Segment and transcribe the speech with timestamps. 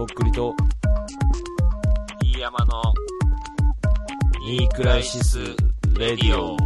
[0.00, 0.54] とっくりと、
[2.22, 2.82] 飯山の
[4.46, 5.38] ニークライシス・
[5.98, 6.56] レディオ。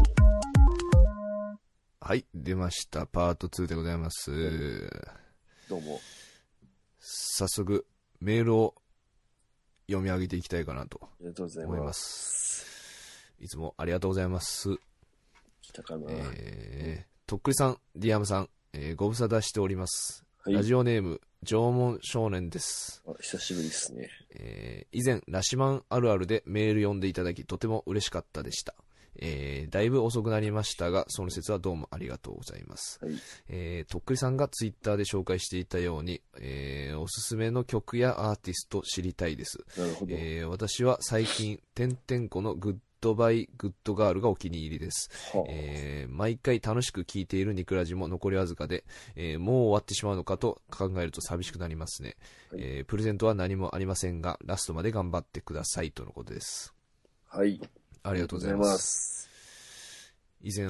[1.98, 3.06] はい、出ました。
[3.06, 4.88] パート2でございます。
[5.68, 6.00] どうも。
[7.00, 7.84] 早速、
[8.20, 8.76] メールを
[9.88, 12.01] 読み上げていきたいかなとありがとうござい思いまます。
[12.60, 13.35] す。
[13.40, 14.76] いつもありがとうございます。
[15.60, 16.05] 来たかな、
[16.37, 20.23] えー、とっくりさん、ディアムさん、えーご無沙汰しております。
[20.47, 23.02] はいラジオネーム、縄文少年です。
[23.09, 24.10] あ久しぶりですね。
[24.34, 28.74] えー以前、ラシマンあるあるでメール読んでいただき、とても嬉しかったでした。
[29.16, 32.98] えーだいぶ遅くなりましたが、その節はどうもありがとうございます。
[33.02, 33.15] はい。
[33.48, 39.60] えーとっくりさんがツイッターで紹介していたように、えーおすすめの曲やアーティスト知りたいです。
[39.79, 40.15] なるほど。
[40.15, 45.10] えー私は最近、てんてんこの Good bye, Good girl がお気に入りです。
[45.36, 52.16] はあえー毎回楽しく聴いているニクラジも残りわずかで、えーもう終わってしまうのかと考えると寂しくなりますね、
[52.50, 56.74] はいえープレゼントは何もありませんが、ラストまで頑張ってくださいとのことです。
[57.29, 57.60] はい。
[58.02, 59.29] ありがとうございます。
[60.42, 60.68] 以前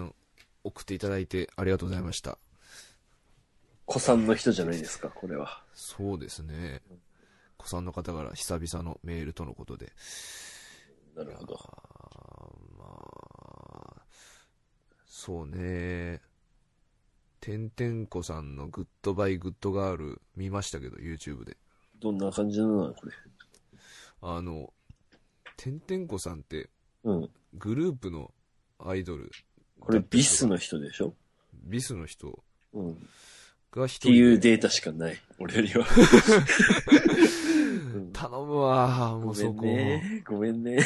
[0.62, 2.38] 送っていただいてありがとうございました。
[3.86, 5.62] 子さんの人じゃないですか、これは。
[5.74, 6.80] そうですね。
[7.58, 9.92] 子さんの方から久々のメールとのことで。
[11.14, 11.54] なるほど。
[11.54, 12.84] あーま
[13.98, 14.02] あ、
[15.24, 16.20] そうね。
[17.40, 21.56] てんてんこさんの Good bye, Good girl 見ましたけど、YouTube で。
[21.98, 23.12] どんな感じなのこれ？
[24.20, 24.70] あの、
[25.56, 26.68] てんてんこさんって
[27.04, 27.30] うん。
[27.54, 28.32] グループの
[28.78, 29.30] アイドル、
[29.80, 31.14] これ BiS の人でしょ？
[31.54, 32.44] BiS の人
[32.74, 32.92] うん。
[32.92, 32.94] っ
[33.72, 35.16] が一ていうデータしかない。
[35.38, 35.86] 俺よりは。
[37.94, 39.62] う ん頼むわ、もごめんうそこ。
[39.62, 40.22] ね。
[40.26, 40.84] ごめんね。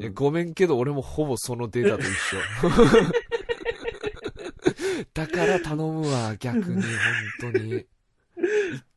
[0.00, 2.38] えごめんけど、俺もほぼそのデータと一緒。
[5.12, 6.82] だから頼むわ、逆に、
[7.40, 7.72] 本当に。
[7.74, 7.86] 一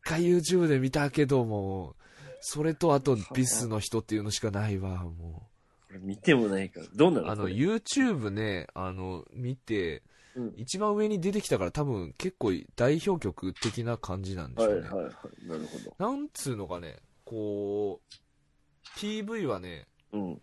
[0.03, 1.95] 回 YouTube で見たけども、
[2.39, 5.49] それとあとビスの人っていうのしかないわ、も
[5.87, 6.85] これ見てもないから。
[6.95, 7.25] どうなう。
[7.27, 10.03] あの、YouTube ね、あの、見て、
[10.35, 14.81] うん一番上に出てきたから多分結構代表曲的な感じなんでしょうね。
[14.81, 15.47] はいはいはい。
[15.47, 15.95] なるほど。
[15.97, 20.41] なんつうのかね、こう、PV はね、うん。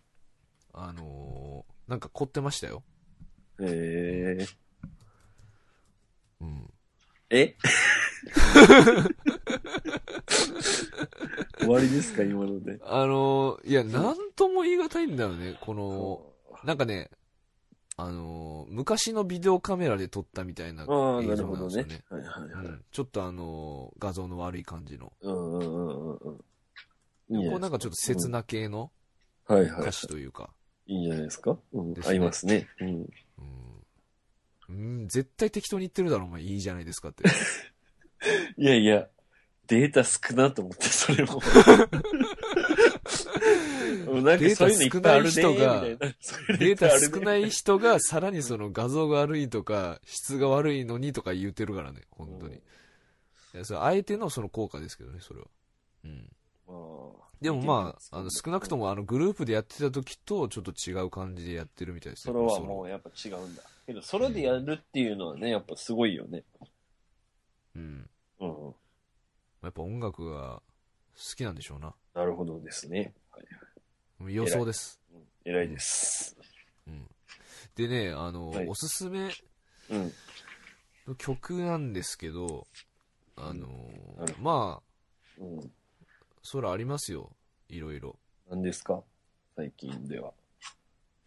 [0.72, 2.82] あのーなんか凝ってましたよ。
[3.60, 4.46] へえ。
[6.40, 6.70] うん。
[7.30, 7.54] え？
[11.58, 12.78] 終わりですか今ので？
[12.84, 15.58] あのーいや、なんとも言い難いんだよね。
[15.60, 16.22] この、
[16.64, 17.10] なんかね、
[17.96, 22.02] あのー昔のビデオカメラで撮ったみたいな映像なんですよね。。
[22.08, 22.66] はいはいはい。
[22.66, 25.12] うんちょっとあのー画像の悪い感じの。
[25.20, 26.38] うんうんうんうん
[27.50, 28.90] こうなんかちょっと切な系の
[29.48, 29.92] うんはいはい歌。
[29.92, 30.50] 詞というか。
[30.92, 31.56] いいんじゃないですか？
[31.72, 32.68] うんですね合いますね。
[32.80, 32.88] うん。
[32.88, 33.06] うん。
[34.68, 34.72] う
[35.04, 36.42] ん、絶対適当に言ってるだろ、お前。
[36.42, 37.24] いいじゃないですかって。
[38.56, 39.08] いやいや、
[39.66, 41.40] データ少なと思って、それも。
[44.22, 52.56] なんかそういうのいっぱいあるねデータ少ない人がデータ少ない人が、さらにその画像が悪いとか、質が悪いのにとか言ってるからね、本当に。
[52.56, 52.60] い
[53.54, 55.46] や、それ、あえてのその効果ですけどね、それは。
[56.04, 56.30] うん。
[56.66, 63.62] まあでもまあ、あの、少なくともあの、グループでやってた時と、ちょっと違う感じでやってるみたいですそれはもうやっぱ違うんだ。
[63.84, 66.44] けど、ソロでやるっていうのはね、やっぱすごいよね。
[67.74, 67.78] う。
[67.78, 68.10] うん。
[68.40, 68.74] うんうん。
[69.62, 70.62] やっぱ音楽が
[71.16, 71.94] 好きなんでしょうな。
[72.14, 73.12] なるほどですね。
[73.30, 75.00] はい予想です。
[75.12, 76.36] うん偉いです。
[76.86, 77.08] うん。
[77.74, 79.30] でね、あの、はいおすすめ
[79.90, 80.12] うん。
[81.08, 82.68] の曲なんですけど、
[83.36, 83.68] あの
[84.40, 84.82] まあ、
[85.38, 85.72] うん。
[86.42, 87.32] それありますよ。
[87.68, 88.18] いろいろ。
[88.50, 89.02] 何ですか？
[89.56, 90.32] 最近では。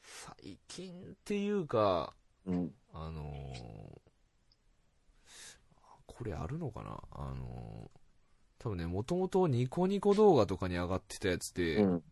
[0.04, 2.14] 最近っていうか、
[2.46, 2.72] うん。
[2.94, 4.00] あのー
[6.08, 7.02] これあるのかな？
[7.12, 8.00] あのー
[8.60, 12.04] 多分ね、もともとニコニコ動画とかに上がってたやつで、うん。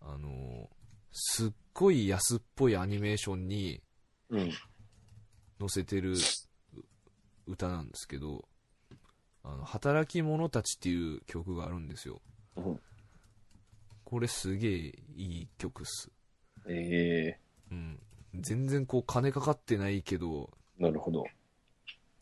[0.00, 0.66] あのー
[1.12, 3.80] すっごい安っぽいアニメーションに
[4.28, 4.50] うん。
[5.58, 6.16] 載せてるう
[7.46, 8.48] 歌なんですけど、
[9.42, 12.20] あの、働き者たちっていう曲があるんですよ。
[12.56, 12.80] うん。
[14.04, 14.70] これすげえ
[15.16, 16.10] いい曲っす。
[16.66, 17.38] え
[17.70, 17.98] うん。
[18.34, 21.24] 全然こう金かかってないけど、えなるほど。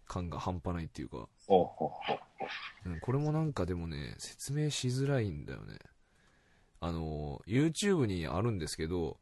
[0.06, 1.28] 感が半端ないっていうか、
[2.86, 5.78] うん、これもなんかでもね、説明しづらいんだよね。
[6.80, 9.18] あの、YouTube にあるんですけど、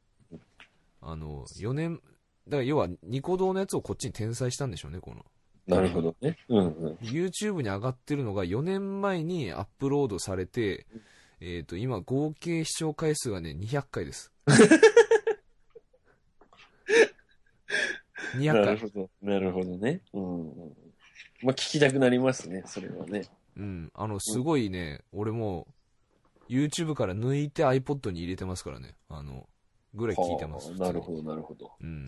[1.01, 2.01] あの、4年、
[2.47, 5.25] だから要はニコ動のやつをこっちに転載したんでしょうね、この。
[5.67, 6.37] なるほどね。
[6.49, 6.95] うんうん。
[7.03, 10.87] YouTube に上がってるのが4年前にアップロードされて、
[11.41, 14.33] えっ、と、今合計視聴回数がね、200回です。
[18.37, 18.65] 200回。
[18.65, 19.11] なるほど。
[19.23, 20.01] なるほどね。
[20.13, 20.77] うんうん。
[21.43, 23.27] まあ、聞きたくなりますね、それはね。
[23.57, 23.91] うん。
[23.95, 25.67] あの、すごいね、俺も
[26.49, 28.95] う、YouTube から抜いて iPod に入れてますからね。
[29.09, 29.49] あの、
[29.95, 30.71] ぐらい聞いてます。
[30.71, 31.73] はあなるほど、なるほど。
[31.81, 32.07] うん。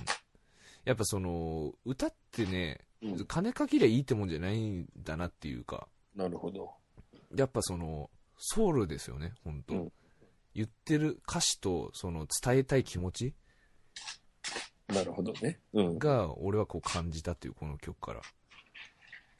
[0.84, 6.74] やっぱその、歌ってね、うん金かけりゃいいってもんじゃないんだなっていうか、なるほど。
[7.36, 9.92] やっぱその、ソウルですよね、本当、うん
[10.54, 13.32] 言ってる歌詞と、その、伝えたい気持ち
[14.88, 15.60] なるほどね。
[15.72, 15.98] うん。
[16.00, 18.20] が、俺はこう感じたっていう、この曲から。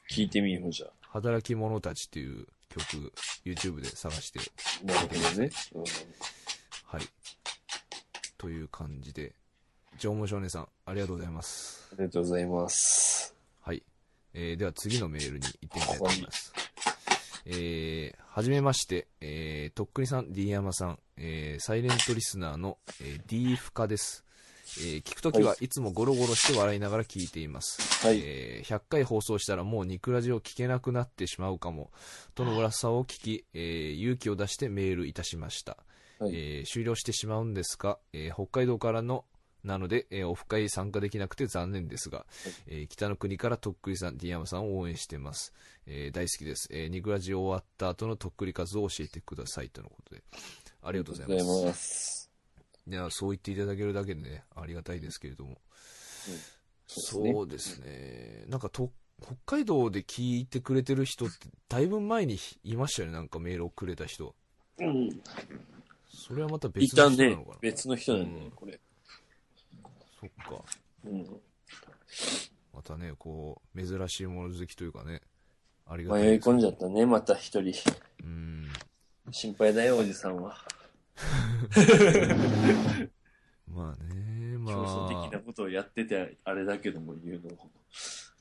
[0.09, 0.91] 聞いてみようじゃあ。
[1.01, 3.11] 働き者たちっていう曲、
[3.43, 4.39] YouTube で探して、
[4.85, 5.49] なるほどね。
[5.73, 5.83] うん。
[6.85, 7.01] はい。
[8.37, 9.33] という感じで、
[9.97, 11.89] 縄文少年さん、ありがとうございます。
[11.91, 13.18] ありがとうございます。
[14.33, 14.49] はい。
[14.49, 16.53] えー、では次のメールに行ってみたいと思います。
[17.45, 24.23] えー、はじめまして、えー、とっくりさん、D 山さん、えー、サイレントリスナーの、えー、D フカです。
[24.77, 28.05] えー、聞くときはいつもゴロゴロして笑いながら聞いています。
[28.05, 28.19] はい。
[28.23, 31.91] えー100回放送したらもうニクラジを聞けなくなってしまうかも、
[32.35, 35.77] との噂を聞き、えー勇気を出してメールいたしました。
[36.19, 39.25] はいえー終了してしまうんですが、えー北海道からの
[39.63, 42.25] なので、えーオフ会参加できなくて残念ですが、
[42.67, 45.53] えー北の国からとっくりさん、ディアマさんを応援してます。
[45.85, 46.67] えー大好きです。
[46.71, 50.23] えーニクラジ終わった後のとっくり活動を教えてくださいとのことで。
[50.81, 52.31] あありがとうございます。
[52.87, 55.59] いや、そう言っていただけるだけでね、ありがたいですけれども。
[56.87, 58.45] そうそうですね。
[58.47, 58.91] なんかと、
[59.21, 64.33] 北海道で聞いてくれてる人って、だいぶ前にいましたよね、なんかメールをくれた人。
[64.79, 65.21] うん。
[66.09, 67.57] それはまたい別の人なのかな。。
[67.61, 68.79] 別の人だねうん、これ。
[70.19, 70.63] そっか。
[71.05, 71.41] うん。
[72.73, 75.21] またね、こう、珍しいもの好きというかね、
[75.85, 76.23] ありがたい。
[76.23, 77.73] 迷い込んじゃったね、また一人。
[78.23, 78.67] うん。
[79.31, 80.57] 心配だよ、おじさんは。
[83.67, 87.71] まあね、ま競争的なあ、ことをやってて、あれだけども言うのも。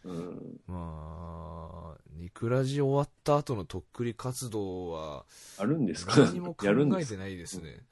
[0.09, 0.61] うん。
[0.67, 5.25] まあ、ニクラジ終わった後のとっくり活動は、
[5.59, 6.17] あるんですか？
[6.17, 6.67] 何も考
[6.99, 7.87] えてないですね。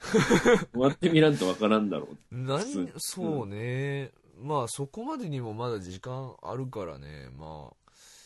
[0.72, 2.16] 終わってみらんとわからんだろう。
[2.30, 2.92] 何？
[2.98, 4.10] そうね、
[4.42, 7.28] まあそこまでにもまだ時間あるからね。
[7.36, 7.76] まあ。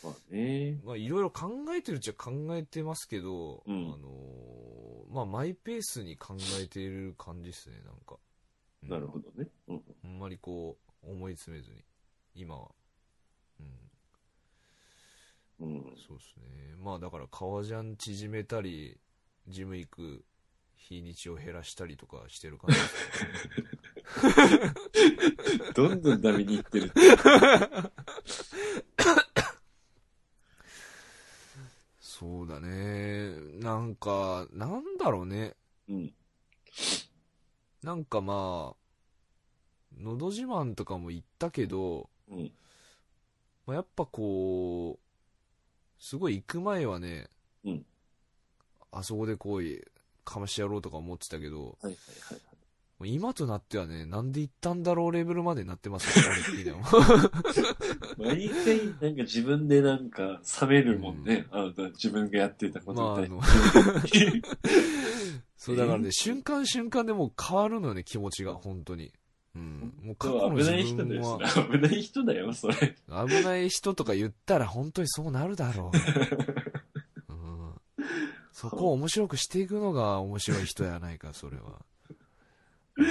[0.02, 0.80] まあね。
[0.84, 3.92] まあいろいろ考えてるっちゃ考えてますけど、うん。
[3.92, 8.16] あのーまあマイペースに考えてる感じですねなんか、
[8.84, 8.88] うん。
[8.88, 9.48] なるほどね。
[9.68, 9.82] うん。
[10.04, 11.82] あんまりこう思い詰めずに。
[12.36, 12.68] 今は
[16.06, 18.98] そうですねまあだから革ジャン縮めたり
[19.46, 20.24] ジム行く
[20.74, 23.80] 日にちを減らしたりとかしてる感じです
[25.74, 26.92] どんどんダメにいってる。
[32.00, 33.34] そうだね。
[33.60, 35.54] なんか、なんだろうね。
[35.88, 36.12] うん。
[37.82, 42.52] なんかまあ、のど自慢とかも言ったけど、うん。
[43.66, 45.09] まあ、やっぱこう、
[46.10, 47.28] すごい行く前はね、
[47.64, 47.86] うん
[48.90, 49.62] あそこでこう、
[50.24, 51.92] かましてやろうとか思ってたけど、はいはい
[53.00, 53.14] はい。
[53.14, 57.30] 今となってはね、なんで行ったんだろうレベルまでなってますよ、 俺的には
[58.18, 61.46] 毎回なんか自分でなんか冷めるもんね。
[61.52, 64.42] あの自分がやってたことにの、対して。
[65.56, 69.12] そうだからね、えー瞬間瞬間でもう変わるのよね、気持ちが、本当に。
[69.54, 69.92] うん。
[70.02, 71.38] もう過去の危自ない人だ分は、
[71.72, 72.74] 危ない人だよ、それ。
[72.74, 75.96] 危ない人とか言ったら本当にそうなるだろう。
[77.32, 77.74] うん、
[78.52, 81.84] そこを面白くしていくのが面白い人やないか、それは。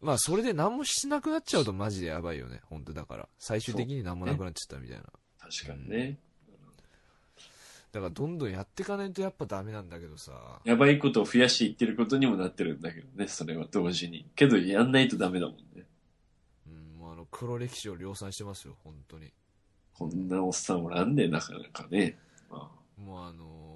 [0.00, 3.28] まあ、それで何もしなくなっちゃうとマジでやばいよね、本当だから。
[3.38, 5.04] 最終的に何もなくなっちゃったみたいな。
[5.38, 6.18] 確かにね。
[7.92, 10.60] だからどんどんやっていかないとやっぱダメなんだけどさ。
[10.64, 14.26] やばいことを増やしていってることにもなってるんだけどね、それは同時に。
[14.34, 15.86] けどやんないとダメだもんね。
[16.66, 19.30] うん、もうあの、黒歴史を量産してますよ、本当に。
[19.94, 22.18] こんなおっさんおらんで、なかなかね。
[22.50, 23.72] まもうあのー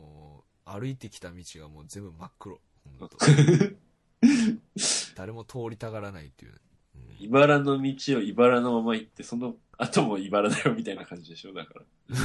[0.66, 2.58] 歩いてきた道がもう全部真っ黒。
[2.99, 3.16] 本当
[5.14, 6.58] 誰も通りたがらないっていうね。
[6.96, 11.83] あ、茨の道を茨のまま行って、その 後も茨だよみたいな感じでしょ、だから。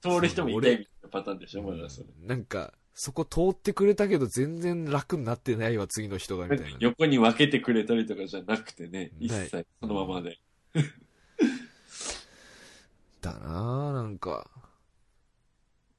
[0.00, 2.06] 通る人もいたいみたいなパターンでしょ、まだそれ。
[2.20, 6.76] なんか、そこ通ってくれたけど全然楽になってないわ、次の人が、みたいな。
[6.78, 10.38] 横に分けてくれたりとかじゃなくてね、一切そのままで。
[13.20, 14.50] だなぁ、なんか。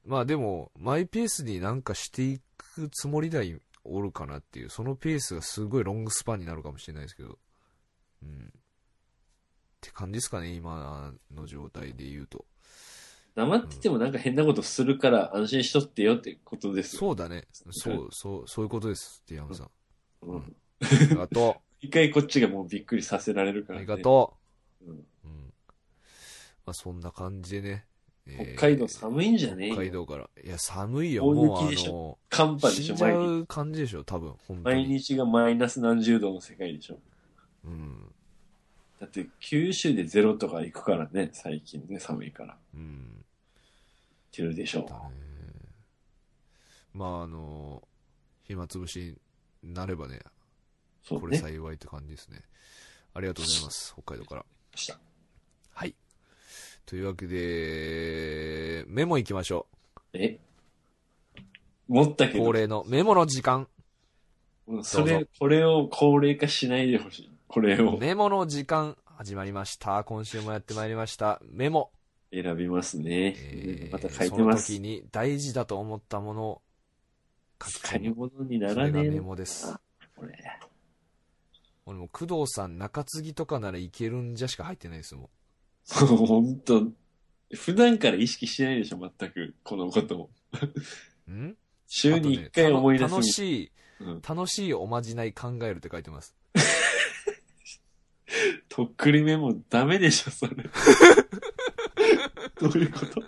[0.04, 7.38] まあでも、マイペースになんかしていくつもりだいおるかなっていう、そのペースがすごいロングスパンになるかもしれないですけど。
[8.22, 8.52] うん。
[9.84, 12.46] って感じですかね、今の状態で言うと。
[13.34, 17.00] 黙っててもなんか変なことするから安心しとってよってことですよ。
[17.00, 17.46] そうだね。
[17.70, 19.70] そう、そう、そういうことです、ディアムさん。
[20.22, 20.56] うん。
[20.80, 23.76] ありがと 一回こっちがもうびっくりさせられるかう。
[23.76, 23.86] あら、ね。
[23.86, 24.38] りがと
[24.86, 24.96] うん。
[24.98, 25.04] う。
[25.24, 25.54] うん。
[26.64, 27.86] まあそんな感じでね。
[28.26, 29.92] えー北海道寒いんじゃねえ北海よ。
[29.92, 30.30] 道から。
[30.42, 31.26] いや、寒いよ。
[31.26, 33.18] 大もうあの、寒波でしょ、死んじゃ。
[33.40, 34.86] う感じでしょ、多分、本当毎に。
[34.86, 37.02] 日がマイナス何十度の世界でしょ。
[37.64, 38.13] うん。
[39.00, 42.56] だって九州でゼロとか行くからね、最近ね、寒いから。
[42.74, 43.10] うん。
[43.18, 45.00] ってるでしょだね。
[46.92, 47.86] まああの、
[48.44, 49.16] 暇つぶし
[49.62, 50.20] になればね、
[51.08, 51.36] これ。
[51.38, 52.40] 幸いって感じですね。
[53.14, 54.44] ありがとうございます、北海道から。
[55.72, 55.94] はい。
[56.86, 59.66] というわけで、メモ行きましょ
[60.12, 60.38] え？
[61.88, 62.28] 持ったう。
[62.28, 63.68] けど、恒例のメモの時間。
[64.66, 67.30] うんそれ、これを高齢化しないでほしい。
[67.54, 70.02] これをメモの時間、始まりました。
[70.02, 71.40] 今週もやってまいりました。
[71.48, 71.92] メモ。
[72.32, 73.36] 選びますね。
[73.38, 74.80] えーまた書いそのてます時。
[74.80, 76.62] に大事だと思ったものを
[77.62, 78.14] 書き込む。
[78.16, 79.72] 物になそれがメらねえなモです。
[80.16, 80.36] これ。
[81.86, 86.06] 俺も工藤さん中継ぎとかならいけるんじゃしか入ってないですもん。
[86.26, 86.88] ほんと。
[87.54, 89.54] 普段から意識してないでしょ、全く。
[89.62, 90.30] このことを。
[91.30, 91.54] ん？
[91.86, 93.70] 週に一回思い出すね楽みしい、
[94.00, 96.34] うん楽しいおまじない考えるって書いてます。
[98.68, 100.52] とっくりメモダメでしょ、それ。
[102.60, 103.22] どういうこと？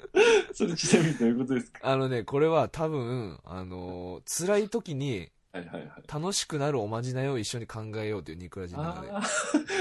[0.55, 1.81] それちなみにどういうことですか？
[1.83, 5.91] あのね、これは多分、あのー辛い時にはいはいはい。
[6.13, 9.11] 楽しくなるおまじないを一緒に考えようというニクラジの中で。
[9.11, 9.23] あ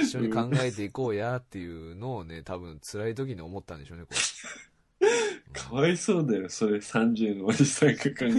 [0.01, 4.17] 一緒に考えていこうやっていうのをね、多分辛い時に思ったんでしょうね、これ。
[5.53, 8.36] あ、 かわいそうだよ、それ30のおじさんが考えて。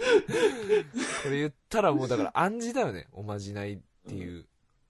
[1.22, 3.78] これ言ったらもうだから暗示だよね、おまじないっ
[4.08, 4.46] ていう。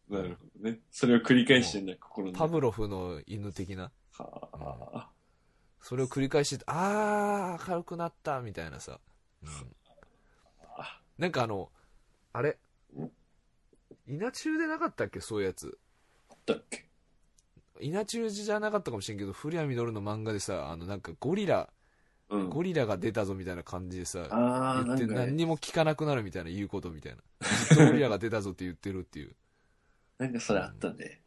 [0.09, 0.81] なるほどね。
[0.91, 3.91] それを繰り返してんだ、心の中パブロフの犬的な。
[4.13, 5.11] はあ。
[5.81, 9.01] それを繰り返してて、あー、明るくなった、みたいなさ。
[9.43, 9.77] うん、
[11.19, 11.71] なんかあの、
[12.33, 12.59] あれ？
[14.07, 15.21] 稲中でなかったっけ？
[15.21, 15.79] そういうやつ。
[16.47, 16.87] だっけ？
[17.81, 21.73] 稲中じゃなかったかもしれんけど、古谷実の漫画でさ、あのなんかゴリラ、
[22.31, 22.49] うん。
[22.49, 24.21] ゴリラが出たぞみたいな感じでさ、
[24.87, 27.19] 言って何にも聞かなくなるみたいな言うことみたいな。
[27.69, 29.35] ずっとゴリラが出たぞって言ってるっていう。
[30.19, 31.21] なんかそれあったね。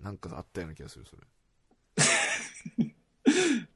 [0.00, 1.22] なんかあったような気がする、それ。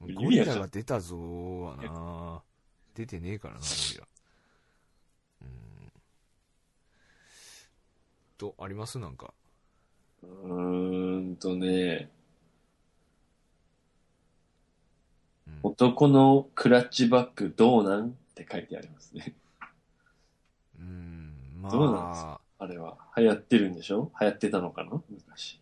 [0.08, 1.20] 意 ゴリラが出たぞー
[1.60, 2.42] はな
[2.94, 4.08] 出てねえからな、ゴリラ。
[5.42, 5.92] うん。
[8.38, 8.98] と、あります？
[8.98, 9.34] なんか。
[10.22, 12.14] うーんとね、うん
[15.62, 18.08] 男のクラッチバッグどうなん？
[18.08, 19.34] って書いてありますね。
[20.78, 22.24] うん、まあ、どうなんです
[22.58, 22.96] あれは。
[23.16, 24.10] 流行ってるんでしょ？
[24.20, 24.90] 流行ってたのかな？
[25.10, 25.60] 昔。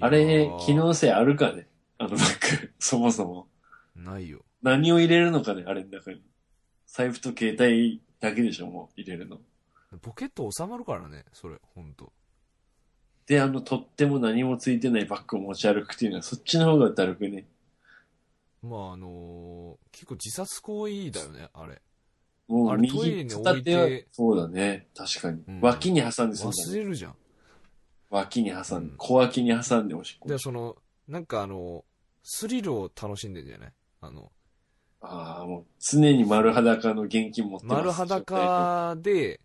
[0.00, 1.66] あれ、機能性あるかね？
[1.98, 3.48] あのバッグ、 そもそも。
[3.96, 4.40] ないよ。
[4.62, 5.64] 何を入れるのかね？
[5.66, 6.22] あれの中に。
[6.86, 8.66] 財布と携帯だけでしょ？
[8.66, 9.38] もう入れるの。
[10.02, 12.12] ポケット収まるからね、それ、ほんと。
[13.26, 17.44] で、あの、とっても何もついてないバッグを持ち歩くっていうのは、そっちの方がだるくね？
[18.62, 21.80] まあ、あのー結構自殺行為だよね、あれ。
[22.48, 24.88] もうあれトイレ右に置いて、そうだね。
[24.94, 25.42] 確かに。
[25.46, 26.72] うん脇に挟んでそうだね。
[26.72, 27.14] 忘れるじゃん。
[28.10, 30.38] 脇に挟んで、うん小脇に挟んでおしっこで、。
[30.38, 30.76] その、
[31.08, 31.84] なんかあの、
[32.22, 34.30] スリルを楽しんでんじゃないあの、
[35.00, 37.78] ああ、もう常に丸裸の現金持ってます。
[37.78, 39.40] 丸裸で、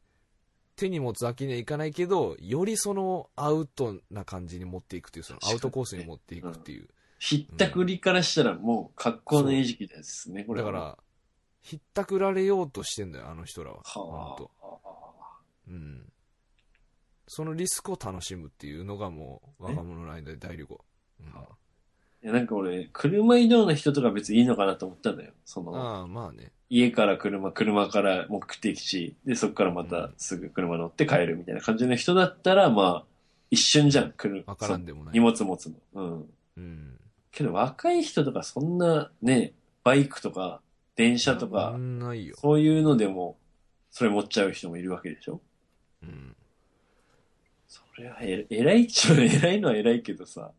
[0.75, 6.89] 手に持つわけにはいかないけど、よりそのアウトな感じに持っていくっていう、そのアウトコースに持っていくっていう。
[7.19, 10.71] ひったくりからしたらもう格好の餌食ですね、これは。
[10.71, 10.97] だから、
[11.61, 13.77] ひったくられようとしてんだよ、あの人らは。
[13.83, 14.37] は。
[14.61, 15.39] あ。
[15.67, 16.11] うん。
[17.27, 20.85] そのリスクを楽しむっていうのがもう、若者の間で大流行。
[21.21, 21.27] うん
[22.23, 25.31] いや、なんか俺、車移動の人とか別にいいのかなと思ったんだよ。
[25.45, 26.51] その、ああ、まあね。
[26.71, 33.05] 家から車、車から目的地、で、そこからまたすぐ車乗って帰るみたいな感じの人だったら、まあ、
[33.51, 34.41] 一瞬じゃん、車。
[34.47, 35.13] わからんでもない。
[35.13, 35.75] 荷物持つの。
[35.93, 36.29] うん。
[36.57, 36.99] うん。
[37.35, 40.61] けど若い人とかそんなね、バイクとか
[40.95, 42.35] 電車とか、ないよ。
[42.39, 43.37] そういうのでも、
[43.91, 45.41] それ持っちゃう人もいるわけでしょ？
[46.01, 46.35] うん。
[47.67, 50.51] それはえ偉いっちゃ 偉いのは偉いけどさ。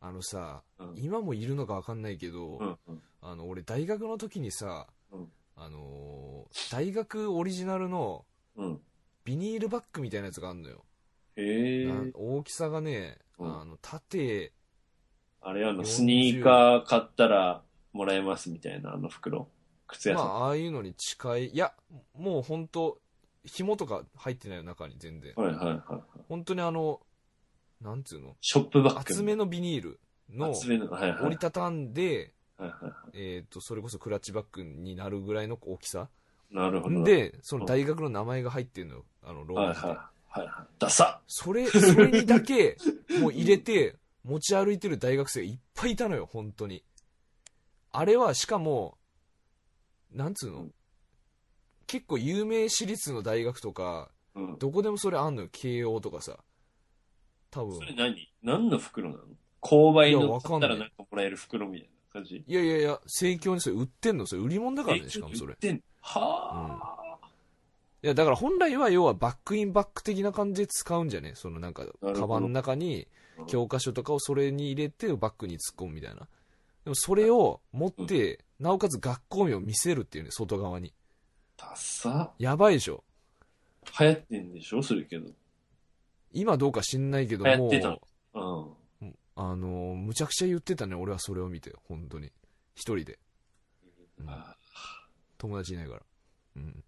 [0.00, 0.94] あのさ、うん。
[0.96, 3.02] 今もいるのかわかんないけど、うんうん。
[3.20, 8.24] あの、俺大学の時にさ、うんあのー大学オリジナルの
[8.56, 8.80] うん。
[9.24, 10.84] ビニールバッグみたいなやつがあるのよ。
[11.36, 11.86] へえ。
[11.86, 14.52] な大きさがね、うんあの、縦、
[15.42, 19.48] あれあの、40スニーカー買ったらもらえますみたいな、あの袋。
[19.86, 20.26] 靴屋さん。
[20.26, 21.48] まあ、ああいうのに近い。
[21.48, 21.72] いや、
[22.16, 22.98] もうほんと、
[23.44, 25.32] 紐とか入ってないよ、中に全然。
[25.36, 26.04] はいはいは。
[26.28, 27.00] 本当にあの、
[27.80, 28.36] なんつうの？
[28.42, 29.00] ショップバッグ。
[29.00, 31.20] 厚めのビニールの厚めの、はいはい。
[31.22, 36.08] 折りたたんで、はいはいはえっ、と、それこそクラッチバッグになるぐらいの大きさ。
[36.52, 36.54] い。
[36.54, 37.02] なるほど。
[37.02, 39.04] で、その大学の名前が入ってるのよ。
[39.22, 39.88] あの、ローはいマ字で。
[39.88, 40.66] ははいはい。
[40.78, 42.76] ダサそれ、それにだけ、
[43.20, 46.84] もう入れて、 持ち歩いてる大学生がいっぱいいたのよ、本当に。
[47.92, 48.98] あれは、しかも、
[50.12, 50.68] なんつうの？
[51.86, 54.58] 結構有名私立の大学とか、うん。
[54.58, 56.38] どこでもそれあんのよ、慶応とかさ。
[57.50, 57.82] 多分そ。
[57.82, 58.28] れ何？
[58.42, 59.22] 何の袋なの？
[59.60, 62.44] 購買のわかんない買ったらなんかもらえる袋みたいな感じ？
[62.46, 65.58] いやいやいや、盛況にそれ売ってんのそれ売り物だからね、しかもそれ売っ。
[65.58, 66.99] てんはあ、
[68.02, 71.32] いや、だから本来は要はバックインバック的な感じで使うんじゃね？
[71.34, 73.06] そのなんか、カバンの中に
[73.46, 76.20] 教科書とかをそれに入れてバッグに突っ込むみたいな。
[76.84, 80.94] でもそれを持って、なおかつ学校名を見せるっていうね、外側に。
[81.58, 83.04] ダサやばいでしょ。
[83.98, 84.82] 流行ってんでしょ？
[84.82, 85.30] それけど。
[86.32, 89.14] 今どうか知んないけども流行ってたのうん。
[89.36, 92.30] あの、むちゃくちゃ言ってたね、俺はそれを見て、本当に。
[92.74, 93.18] 一人で。
[94.18, 94.56] うんあ
[95.38, 96.02] 友達いないから。
[96.56, 96.84] うん。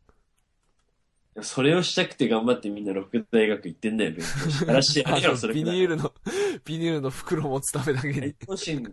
[1.41, 6.12] それをしたくて頑張ってみんな六大学行ってんだよ、勉強しらして やれよ、それビニールの、
[6.65, 8.35] ビニールの袋持つためだけに大。
[8.47, 8.91] 甲子園が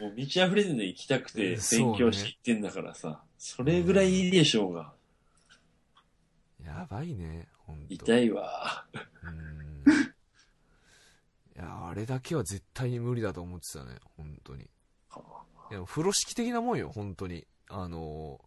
[0.00, 3.22] もう満ち溢れてんの行きたくて勉強して行ってんだからさ。
[3.38, 4.94] それぐらいいいでしょうが。
[6.64, 8.86] やばいね、本当痛いわ。
[9.22, 9.92] うん。
[11.54, 14.64] いや、あれだけは絶対に無理だと思ってたね、本当に。
[15.70, 17.46] いや、風呂敷的なもんよ、本当に。
[17.68, 18.40] あの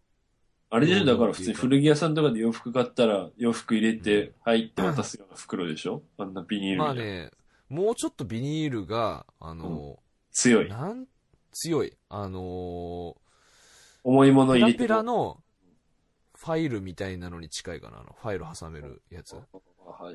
[0.72, 6.02] あれでしょだから普通に古着屋さんとかで洋服買ったら洋服入れて入って渡すような袋でしょ？
[6.16, 7.30] あんなビニールまあね、
[7.68, 9.98] もうちょっとビニールが、あの
[10.30, 10.68] 強い。
[10.68, 11.06] なん、
[11.52, 11.92] 強い。
[12.08, 13.16] あの
[14.04, 15.40] 重いものペラペ入れてもラの
[16.36, 19.34] ファイルみたいなのに近いかな、あの、ファイル挟めるやつ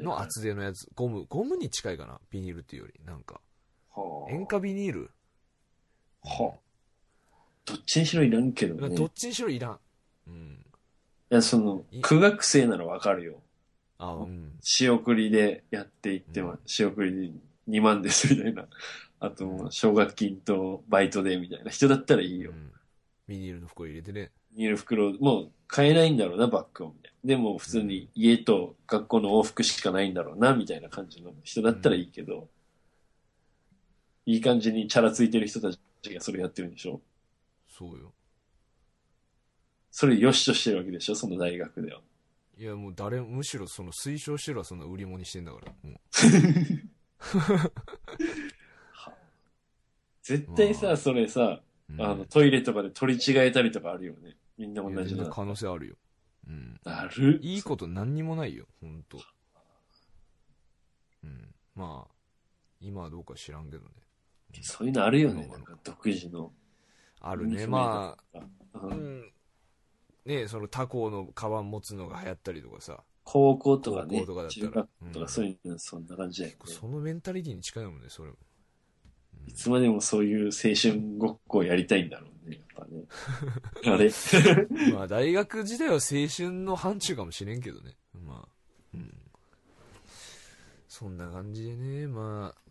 [0.01, 0.89] の厚手のやつ。
[0.95, 2.99] ゴム、ゴムに近いかな、ビニールっていうより。
[3.05, 3.41] なんか、
[3.93, 5.11] はあ塩化ビニール？
[6.23, 6.59] はあ
[7.65, 8.93] どっちにしろいらんけどね。
[8.93, 9.79] いどっちにしろいらん。
[10.27, 10.65] うん。
[11.29, 13.41] や、そのい、苦学生ならわかるよ。
[13.97, 14.53] あ、うん。
[14.61, 17.33] 仕送りでやっていっても、うん仕送り
[17.67, 18.67] 2万ですみたいな。
[19.19, 22.53] あと奨学金とバイトでみたいな人だったらいいよう。
[22.53, 22.71] ん
[23.27, 24.31] ビニールの袋入れてね。
[24.51, 26.87] ビニール袋、もう買えないんだろうな、バッグを。
[26.89, 32.49] みたいなでも普通に家と学校の往復しかないんだろうな、みたいな感じの人だったらいいけど、
[34.27, 37.01] いい感じにチャラついてる人たちがそれやってるんでしょ？
[37.67, 38.13] そうよ。
[39.97, 42.01] それ良しとしてるわけでしょその大学では。
[42.57, 45.71] いや、もう誰も、むしろその推奨してるはそんな売り物にしてんだから。
[45.89, 46.01] も
[50.21, 54.35] 絶対さ、まあそれさ、ううんあの、トイレとかで取り違えたりとかあるよね。
[54.57, 55.29] みんない同じな。
[55.29, 55.95] 可能性あるよ。
[56.45, 56.77] うん。
[56.83, 59.21] あるいいこと何にもないよ、ほんと。
[61.23, 61.55] うん。
[61.73, 62.11] まあ、
[62.81, 63.91] 今はどうか知らんけどね。
[64.61, 65.47] そういうのあるよね。
[65.47, 66.51] まあなんか独自の。
[67.21, 67.63] あるね。
[67.63, 68.39] うんまあ、
[68.73, 69.34] ううんん。
[70.25, 73.03] ねその他校のカバン持つのが流行ったりとかさ。
[73.23, 74.73] 高校とかね高校とかだっ、たら中学
[75.13, 76.59] とうんかそういうの、そんな感じだよね。
[76.65, 78.29] そのメンタリティに近いもんね、それ。
[78.29, 78.37] うん
[79.47, 83.03] いつまでもそういう青春ごっこをやりたいんだろうね、やっぱね。
[83.93, 84.11] あれ
[84.93, 87.95] まあ、大学時代は青春の範疇かもしれんけどね。
[88.13, 88.49] まあ、
[88.93, 89.13] うん。
[90.87, 92.61] そんな感じでね、まあ、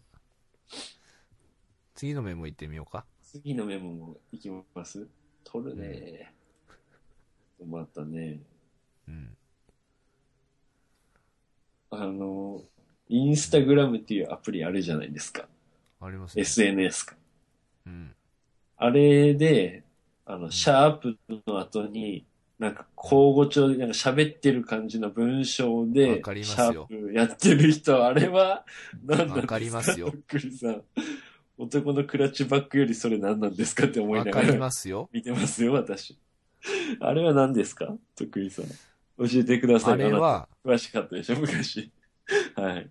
[1.95, 3.07] 次のメモ行ってみようか。
[3.23, 5.09] 次のメモもいきます
[5.45, 6.34] 取るね。
[7.67, 8.41] またね、
[9.09, 9.37] うん。
[11.91, 12.63] あの、
[13.09, 15.47] インスタグラムっていうアプリあるじゃないですか。
[16.01, 16.43] ありますね。
[16.43, 17.17] SNS か。
[17.87, 18.15] うん。
[18.77, 19.83] あれで、
[20.27, 22.25] あの、シャープの後に、
[22.59, 28.65] なんか、交互調で、なんか喋ってる感じの文章で、シャよープやってる人、あれは、
[29.05, 29.41] 何なんですか？
[29.41, 30.83] わかりますよくりさん。
[31.57, 35.09] 男のクラッチバックよりそれ何なんですかって思いわかりながらますよ。
[35.13, 36.19] 見てますよ、私。
[37.01, 37.95] あれは何ですか？
[38.17, 38.65] とっくりさん。
[38.67, 39.95] 教えてください。
[39.95, 41.93] あれは、詳しかったでしょ、 昔。
[42.57, 42.91] はい。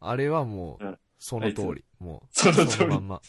[0.00, 1.84] あれはもうその通り。
[1.98, 3.20] もう、その通りまんま。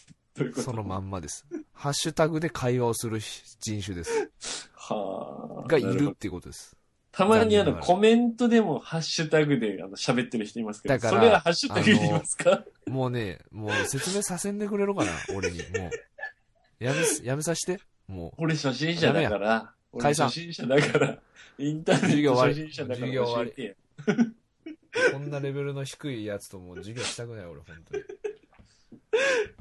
[0.56, 1.46] そのまんまです。
[1.74, 4.72] ハッシュタグで会話をする人種です。
[4.74, 5.68] はあ。
[5.68, 6.76] がいるっていうことです。
[7.12, 12.66] たまにあの、コメントでもハッシュタグであの喋ってる人いますけど、だからそれはハッシュタグで言いますか？
[12.88, 15.60] もうね、もう説明させんでくれるかな、俺に。
[15.60, 16.84] もう。
[16.84, 17.80] やめ、やめさして。
[18.08, 21.20] も俺初心者だから、俺解散初心者だから、
[21.60, 23.76] インターネット初心者だから教えてよ。
[24.08, 28.04] う、こんなレベルの低いやつともう授業したくない、俺、本当に。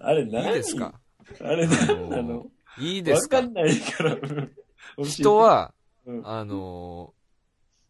[0.01, 1.01] あれいい何ですか？
[1.41, 2.23] あれあ何なの？
[2.23, 3.37] のいいですか？
[3.39, 4.19] わかんないから。
[5.05, 5.75] 人、は、
[6.07, 7.23] うんあのー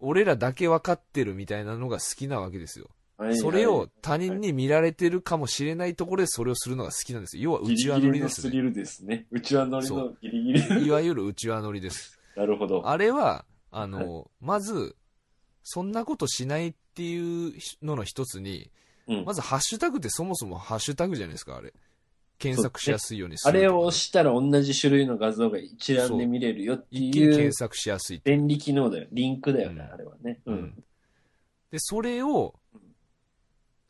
[0.05, 2.91] 俺らだけ分かってるみたいなのが好きなわけですよ。
[3.19, 7.45] はいそれはいを他人に見られてるかもしれないところでそれをするのが好きなんですよ。
[7.45, 8.51] 要は内輪乗りですね。
[8.51, 9.27] ギリギリのスリルですね。
[9.31, 10.87] 内輪乗りのギリギリ。
[10.87, 12.19] いわゆる内輪乗りです。
[12.37, 12.89] なるほど。
[12.89, 14.97] あれは、あのーまず、
[15.63, 18.71] そんなことしないっていうのの一つに、
[19.07, 19.25] うん。
[19.25, 21.73] まずハッシュタグってそもそもハッシュタグじゃないですか、あれ。
[22.39, 29.07] 検索しやすいようにすあるね、れを押したら同じ種類の画像が一覧で見れるよって一気にいう検索しやすい便利機能だよ。
[29.13, 30.41] リンクだよね、うんあれはね。
[30.47, 30.85] ううんん。
[31.71, 32.81] で、それをうん、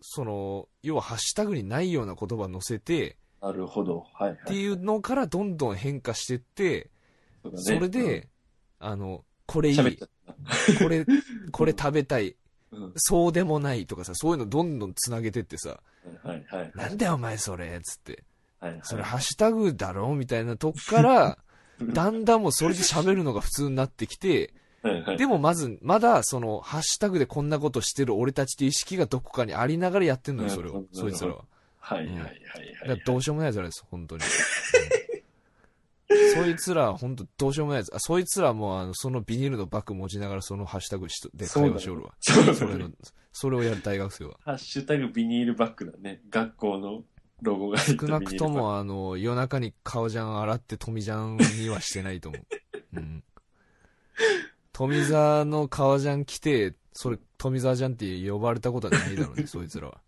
[0.03, 4.07] その、要はハッシュタグにないような言葉載せて、なるほど。
[4.13, 4.39] はいはい。
[4.39, 6.91] っていうのからどんどん変化してって、
[7.43, 8.29] そねそれで、
[8.83, 9.77] あの、これいい。
[10.79, 11.07] これ、
[11.53, 12.37] これ食べたい、
[12.73, 12.93] うん。
[12.97, 15.81] そうでもないとかさ、そういうのどんどんつなげてってさ、
[16.23, 16.73] はいはい。
[16.75, 18.25] なんだよお前それ、つって。
[18.61, 18.81] はいはい。
[18.83, 21.39] それハッシュタグだろみたいなとこから、
[21.81, 25.17] だんだんもうそれで喋るのが普通になってきて、はいはい。
[25.17, 31.45] でもまず、まだその、ハッシュタグでこんなことしてる俺たちって意識がどこかにありながらやってんのよ、それをそいつらは。
[31.79, 32.31] はいはいはいだか
[32.85, 33.03] らはい。
[33.05, 34.23] どうしようもないやつらです、本当に。
[36.13, 37.95] う んそいつらは本当どうしようもないやつ。
[37.95, 42.15] あそいつらもあのそのビニールのバッグ持ちながらそのハッシュタグしとで会話しおるわ。
[42.21, 42.91] そうだねそれの、
[43.33, 44.37] それをやる大学生は。
[44.41, 46.23] ハッシュタグビニールバッグだね。
[46.31, 47.05] 学校の
[47.41, 48.59] ロゴが入った少なくとビニールバッグ。
[48.61, 52.47] もあの、夜中に革ジャン洗って富ジャンにはしてないと思う。
[52.99, 53.25] うん。
[54.73, 60.01] 富澤の革ジャン着て、それ富澤ジャンって呼ばれたことはないだろうね、そいつらは。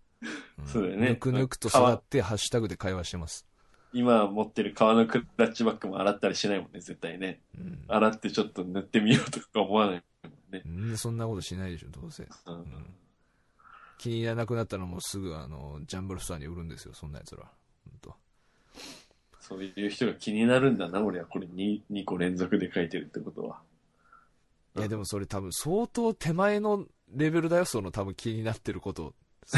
[0.62, 3.46] んそうだよねぬくぬくと育ってハッシュタグで会話してます。
[3.94, 7.40] 今持ってる革のクラッチバッグも洗ったりしないもんね、絶対ね。
[7.58, 7.84] うん。
[7.88, 10.62] 洗ってちょっと塗ってみようとか思わないもんね。
[10.66, 12.24] うんそんなことしないでしょ、どうせ。
[12.46, 12.66] うんん
[13.96, 17.50] 気に入らなくなったらもうすぐあの、ジャンブルスターに売るんですよ、そんな奴ら。
[19.46, 23.60] そういう人が気になるんだな、俺はこれ 2, 2個連続で書いてるってことは。
[24.78, 29.14] いやでもそれ多分相当手前のレベルだよ、その多分気になってること。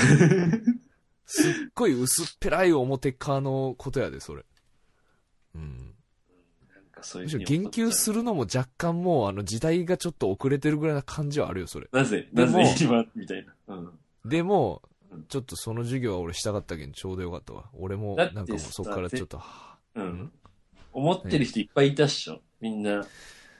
[1.26, 4.44] すっごい薄っぺらい表側のことやで、それ。
[5.54, 5.94] うん。
[6.72, 11.88] なんかそういう言及するのも若干もうあの時代がちょっと遅れてるぐらいな感じはあるよ、それ。
[11.92, 13.74] なぜなぜ今みたいな。
[13.74, 13.90] うん。
[14.24, 17.70] でもうん、ちょっとその授業は俺したかったけんちょうどよかったわ。
[17.74, 20.32] 俺もなんかもうそっからちょっと、はううんん。
[20.92, 22.40] 思ってる人いっぱいいたっしょ。
[22.60, 23.06] みんな。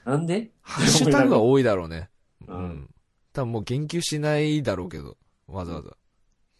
[0.05, 0.51] なんで？
[0.61, 2.09] ハッシュタグは多いだろうね。
[2.47, 2.89] ううんん。
[3.33, 5.95] 多分もう言及しないだろうけど、わざわざ。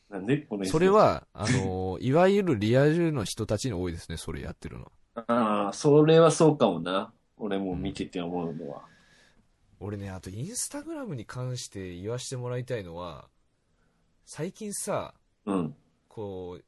[0.09, 4.91] なんでこのそれ、は、あのー いわゆるリア充の人たちに多いですね、それやってるの。
[5.15, 7.13] ああ、それはそうかもな。
[7.37, 8.85] 俺も見てて思うのは。
[9.79, 13.27] 俺ね、あとインスタグラムに関して言わしてもらいたいのは、
[14.25, 15.13] 最近さ、
[15.45, 15.75] うん。
[16.07, 16.65] こう、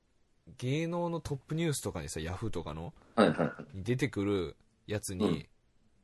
[0.58, 3.78] 芸能のトップニュースとかにさ、ヤフーとかの、はいはいはい。
[3.78, 5.46] に出てくるやつに、うん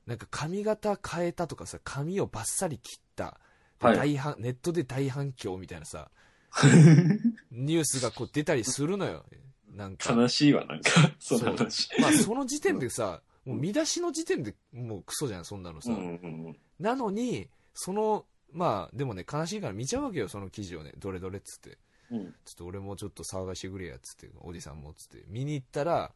[0.06, 3.39] なんか髪型変えたとかさ、髪をバッサリ切った、
[3.80, 6.12] ではい大反ネットで大反響みたいなさ、
[7.52, 9.26] ニュースがこう出たりするのよ。
[9.74, 10.13] なんか。
[10.13, 10.89] 悲しいわ、なんか、
[11.20, 11.89] その話。
[12.00, 15.91] まあその時点でさ、もう見出しの時点でもうクソじゃん、そんなのさ。
[15.91, 16.58] うんうんうん。
[16.80, 20.94] なのに、その、まあでもね、悲しいから見ちゃうわけよ、その記事をね。
[20.98, 21.78] どれどれっつって。
[22.12, 22.26] うん。
[22.46, 25.26] ちょっと俺もちょっと騒がしてくれやっつって、おじさんもっつって。
[25.28, 26.13] 見に行ったら、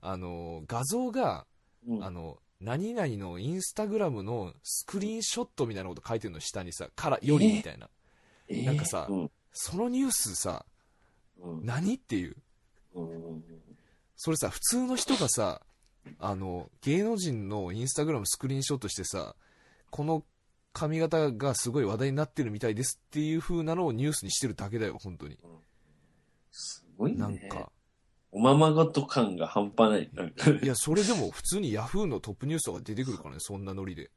[0.00, 1.46] あの、画像が、
[1.86, 7.88] うんあの、何々のインスタグラムのスクリーンショットみたいなこと書いてるの下にさ、から、よりみたいな。
[8.48, 8.64] えー？
[8.64, 10.66] なんかさうんそのニュースさ、
[11.38, 12.36] うん何っていう。
[12.94, 13.44] うん
[14.16, 15.60] それさ、普通の人がさ、
[16.18, 19.36] あの、芸能人のインスタグラムスクリーンショットしてさ、
[19.90, 20.24] この
[20.72, 25.38] 髪型がすごい話題になってるみたいですっていう風なのをニュースにしてるだけだよ、本当に。
[26.50, 27.18] すごいね。
[27.18, 27.70] なんか。
[28.32, 30.10] おままごと感が半端ない。
[30.62, 34.10] いや、それでも普通にヤフーのトップニュースとか出てくるからね、そんなノリで。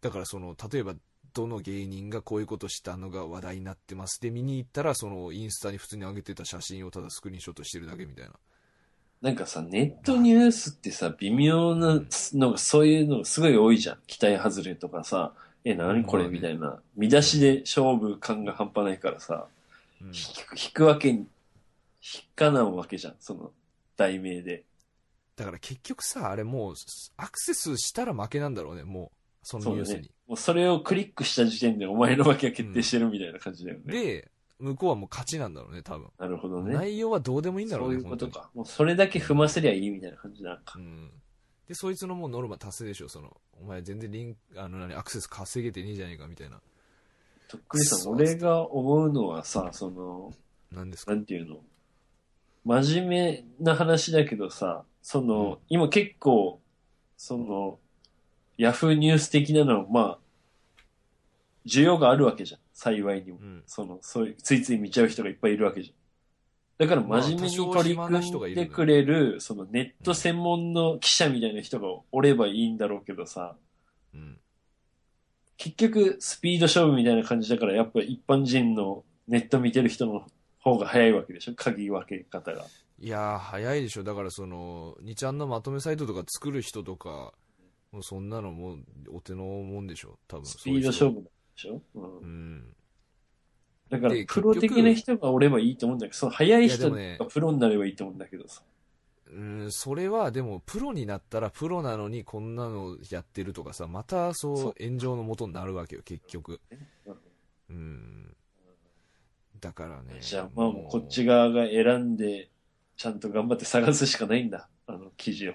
[0.00, 0.94] だからその、例えば、
[1.34, 4.20] どの芸人がこういうことしたのが話題になってます。
[4.20, 8.32] で、見に行ったら、その、インスタに普通に上げてた写真をただスクリーンショットしてるだけみたいな。
[9.20, 12.00] なんかさ、ネットニュースってさ、微妙な
[12.34, 13.98] のが、そういうのがすごい多いじゃん。
[14.06, 15.32] 期待外れとかさ、
[15.64, 16.80] え、何これみたいな。
[16.94, 19.46] 見出しで勝負感が半端ないからさ、
[20.02, 20.12] うん引
[20.46, 21.26] く引くわけに、引
[22.36, 23.16] かなんわけじゃん。
[23.18, 23.50] その、
[23.96, 24.64] 題名で。
[25.36, 26.74] だから結局さ、あれもう、
[27.16, 29.23] アクセスしたら負けなんだろうね、もう。
[29.44, 30.10] そのニュースに。。
[30.26, 33.92] もうそれをクリックした時点でお前の負けが決定してるみたいな感じだよね。
[33.92, 36.08] で、向こうはもう勝ちなんだろうね、多分。
[36.18, 36.74] なるほどね。
[36.74, 38.50] 内容はどうでもいいんだろそううね、いうことか。
[38.54, 40.78] 本もうそれだけ踏ませりゃいいみたいな感じなんか。
[40.78, 41.10] うん。
[41.68, 46.60] で、そいつのもうノルマ達成でしょ、その、お前全然リンク、あの何、アクセス稼げてねえじゃねえか、みたいな。
[47.48, 50.32] とっくりさん、そう俺が思うのはさ、その、
[50.72, 51.14] 何ですか？
[51.14, 51.60] なんていうの？
[52.64, 56.60] 真面目な話だけどさ、その、今結構、
[57.16, 57.78] その、
[58.56, 60.18] ヤフーニュース的なの、まあ、
[61.66, 62.60] 需要があるわけじゃん。
[62.72, 63.38] 幸いにも。
[63.40, 63.62] うん。
[63.66, 65.94] その、そういう、ついつい見ちゃう人がいっぱいいるわけじゃん。
[66.76, 73.56] だからまあ真面目に取り組んでくれる、そのネット専門の記者みたいな人がおればいいんだろうけどさ、
[74.12, 74.38] うん。
[75.56, 80.26] 結局スピード勝負みたいな感じだから、やっぱ一般人のネット見てる人の
[80.60, 82.64] 方が早いわけでしょ鍵分け方が。
[82.98, 84.02] いやー、早いでしょ。
[84.02, 87.32] だからその、2ちゃんのまとめサイトとか作る人とか、
[87.94, 88.78] もうそんなのもう
[89.12, 90.18] お手のもんでしょ。
[90.26, 90.46] 多分。
[90.46, 91.18] スピード勝負。
[91.18, 92.76] 負なんでしょ、うんうん。
[93.88, 98.62] だからで、プロ的な人がおればいいと思うんだけど、その早い人がプロになればいいと思うんだけどさ。
[99.30, 106.60] うん、それはでも、プロになったら、プロなのにこんなのやってるとかさ、またそう炎上の元になるわけよ、結局。
[107.06, 107.16] うん
[107.70, 108.36] うん。
[109.60, 110.18] だからね。
[110.20, 112.50] じゃあ、まあもうこっち側が選んで、
[112.96, 114.68] ちゃんと頑張って探すしかないんだ。
[114.86, 115.54] あの記事を。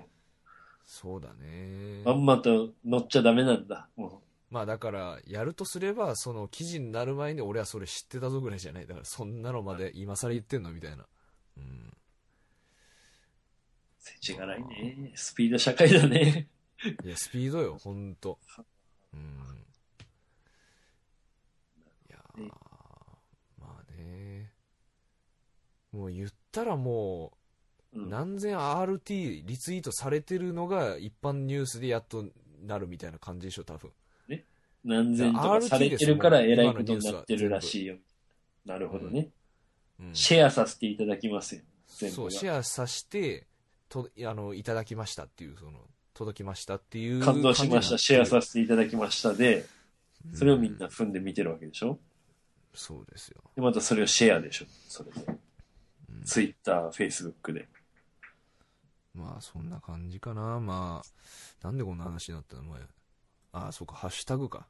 [0.92, 2.02] そうだね。
[2.04, 3.88] まんまと乗っちゃダメなんだ。
[3.96, 8.88] もまあだから、やるとすれば、その記事になる前に俺はそれ知ってたぞぐらいじゃない。
[8.88, 11.06] だからそんなのまで今更言ってんのみたいな。
[11.58, 11.64] うん。
[11.64, 11.96] う、
[14.00, 15.12] 世知がないね。
[15.14, 16.48] スピード社会だね。
[17.06, 18.40] いや、スピードよ、ほんと。
[19.14, 19.20] うん。
[22.10, 22.52] いやーね
[23.60, 24.52] まあね。
[25.92, 27.39] もう言ったらもう、うん、
[27.94, 32.26] 何千 RT リツイートされてるのが一般ニュースでやっと
[32.66, 33.92] なるみたいな感じでしょ、多分。
[34.84, 37.96] 何千とかされてるから偉いことになってるらしいよ。
[38.66, 39.30] なるほどね。
[40.00, 41.62] うん、シェアさせていただきますよ。
[41.88, 43.48] そう、がシェアさして、
[43.90, 45.80] と、あの、いただきましたっていう、その、
[46.14, 47.22] 届きましたっていう。
[47.22, 47.98] 感動しました。
[47.98, 49.66] シェアさせせていただきましたで、
[50.34, 52.00] それをみんな踏んで見てるわけでしょ
[52.74, 53.42] そうですよ。
[53.56, 55.22] で、またそれをシェアでしょそれで。
[55.28, 55.40] うん
[56.26, 57.68] ツイッター、フェイスブックで。
[59.20, 60.60] まあ、そんな感じかな。
[60.60, 62.64] まあ、なんでこんな話になったの？
[62.64, 62.82] 前。
[63.52, 64.68] ああ、そうか、ハッシュタグか。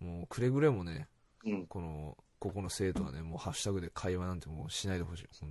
[0.00, 1.08] もう、くれぐれもね、
[1.44, 1.66] うん。
[1.66, 5.28] この、ここの生徒はね、もうハッシュタグで会話なんてもうしないでほしい。
[5.40, 5.50] 本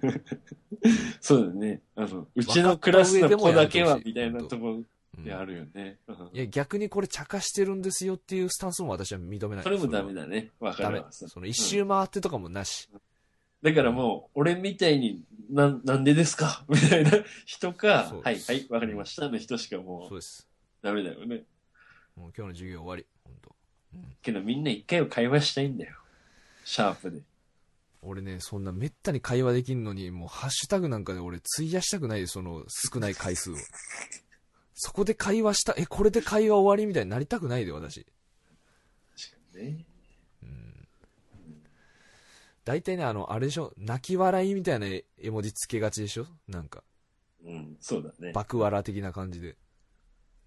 [0.00, 0.20] 当に
[1.20, 1.82] そうだね。
[1.96, 4.84] あの、うちのクラスの子だけはみたいなとこ
[5.16, 5.98] うんであるよね。
[6.06, 9.64] うんいや、逆にこれ茶化してるんですよっていうスタンスも私は認めない。
[9.64, 10.52] それもダはメだね。
[10.60, 11.12] わかダメるわ。。
[11.12, 12.88] そその一周回ってとかもなし。
[13.62, 16.64] だからもう、俺みたいに、なん、なんでですか？
[16.68, 17.10] みたいな
[17.44, 20.48] 人かそう、はい、はい、わかりましたの人しかもそううです。
[20.82, 21.42] ダメだよね。
[22.16, 23.06] もう今日の授業終わり。
[23.24, 23.54] 本当。
[24.22, 25.96] けどみんな一回は会話したいんだよ。
[26.64, 27.20] シャープで。
[28.02, 33.56] 俺ね、そんなめったに会話できんのに、もうハッシュタグなんかで俺費やしたくないで、その少ない回数を。
[34.74, 36.86] そこで会話した、え、これで会話終わり？
[36.86, 38.06] みたいになりたくないで、私。
[39.18, 39.84] 確かにね。
[42.70, 42.76] うん。
[42.78, 46.26] 大体ね、あの、あれでしょ、泣き笑いみたいな絵文字つけがちでしょ？
[46.48, 46.82] なんか、
[47.44, 48.32] うん、そうだね。
[48.32, 49.56] 爆笑的な感じで。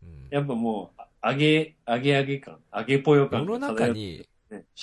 [0.02, 0.28] うん。
[0.30, 4.28] やっぱもう、あ上げ、上げ上げ感、上げぽよ感世の中に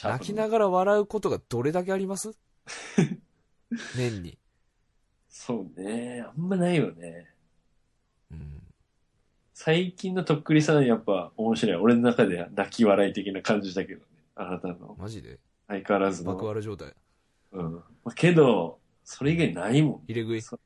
[0.03, 2.33] 泣きながら笑うことがどれだけあります？
[3.97, 4.39] 年に。
[5.29, 6.25] そうね。
[6.27, 7.29] あんまないよね。
[8.33, 8.63] うん。
[9.55, 11.77] 最近のとっくりさんやっぱ面白い。
[11.77, 14.07] 俺の中では泣き笑い的な感じだけどね。
[14.35, 15.39] あなたのマジで？
[15.69, 16.33] 相変わらずの。
[16.33, 16.95] 爆笑状態。
[17.53, 17.75] うん。
[17.75, 20.03] まあけど、それ以外ないもん。
[20.09, 20.59] 入れ食い。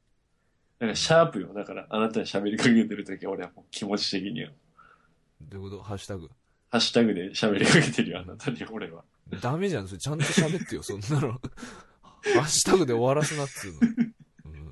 [0.80, 1.54] なんかシャープよ。
[1.54, 4.50] だから、あなたに喋りかけてるときは俺はもう気持ち的には。
[5.40, 5.82] どういうこと？
[5.82, 6.28] ハッシュタグ。
[6.70, 9.04] ハッシュタグで喋りかけてるよ、あなたに俺は。
[9.40, 11.32] ダメじゃん、それちゃんと喋ってよ、 そんなの。
[11.32, 11.38] ハ
[12.40, 13.78] ッシュタグで終わらすなっつうの。
[14.46, 14.70] うん、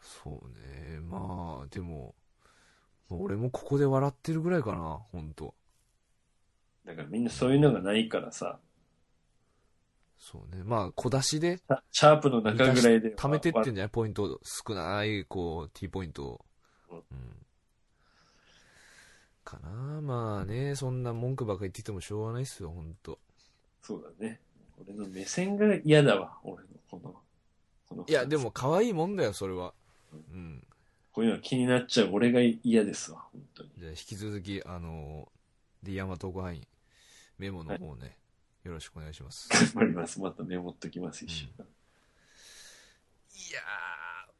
[0.00, 0.48] そう
[0.92, 2.14] ね、まあ、でも、
[3.10, 5.54] 俺もここで笑ってるぐらいかな、ほんと。
[6.84, 8.58] だからみんなそういうのがないからさ、
[10.18, 11.58] そうね、まあ、小出しで、
[11.92, 13.14] シャープの中ぐらいで。
[13.14, 13.88] 貯めてってんじじゃない？
[13.88, 16.44] ポイント、少ない、こう、T ポイントを。
[16.90, 17.04] うんうん。
[19.44, 19.70] かな
[20.02, 23.18] まあね、そんな文句ばっか言っててもしょうがないっすよ、ほんと。
[23.80, 24.40] そうだね。
[24.84, 27.14] 俺の目線が嫌だわ、俺のこの。
[27.88, 29.72] このいや、でも可愛いもんだよ、それは。
[30.12, 30.62] うん。
[31.12, 33.70] こういうの気になっちゃう俺が嫌ですわ、本当に。
[33.78, 36.66] じゃあ引き続き、あのー、D 山特派員、
[37.38, 38.17] メモの方ね、
[38.68, 39.48] よろしくお願いします。
[39.48, 40.20] 頑張ります。
[40.20, 41.64] またメモっときます、一週間。
[41.64, 43.60] いや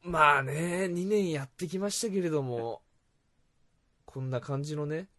[0.05, 2.83] ー、まあね、2年やってきましたけれども、
[4.05, 5.09] こんな感じのね、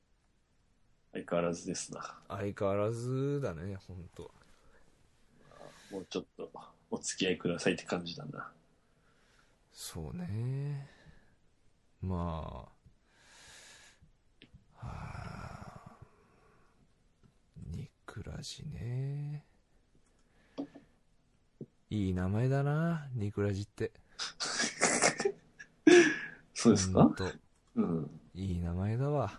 [1.13, 2.21] 相変わらずですな。
[2.29, 4.31] 相変わらずだね、ほんと。
[5.91, 6.49] もうちょっと
[6.93, 8.53] お付き合いくださいって感じだな。
[9.73, 10.89] そうね。
[12.01, 12.69] ま
[14.81, 15.97] あ、はあ、
[18.11, 19.45] ニクラジね。
[21.91, 23.93] いい名前だな、ニクラジって。
[26.53, 27.09] そうですか？
[27.77, 28.11] うん。
[28.35, 29.31] いい名前だわ。
[29.31, 29.37] ニ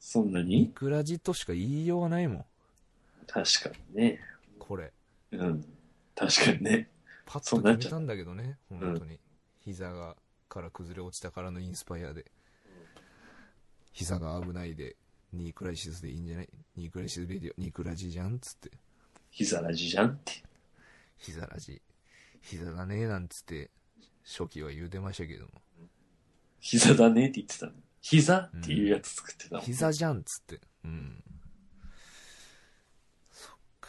[0.00, 0.68] そんなに？
[0.68, 2.44] クラジとしか言いようがないもん、
[3.26, 4.18] 確かにね。
[4.58, 4.90] これ。
[5.32, 5.62] うん。
[6.14, 6.88] 確かにね。
[7.26, 9.20] パッと決めたんだけどね、本当に。
[9.60, 10.16] 膝が、
[10.48, 12.32] から崩れ落ちたからのインスパイアで。
[13.92, 14.96] 膝が危ないで、
[15.32, 16.48] ニークライシスでいいんじゃない？
[16.76, 18.36] ニークライシスレディオ、ニークラジじゃん？
[18.36, 18.70] っつって。
[19.30, 20.42] 膝ラジじゃんって。
[21.18, 21.82] 膝ラジ。
[22.40, 23.70] 膝だねなんつって、
[24.24, 25.50] 初期は言うてましたけども。
[26.60, 27.72] 膝だねって言ってたの。
[28.00, 29.64] 膝っていうやつ作ってたもん。
[29.64, 30.60] 膝じゃんっつって。
[30.84, 31.22] うん。
[33.30, 33.88] そっか。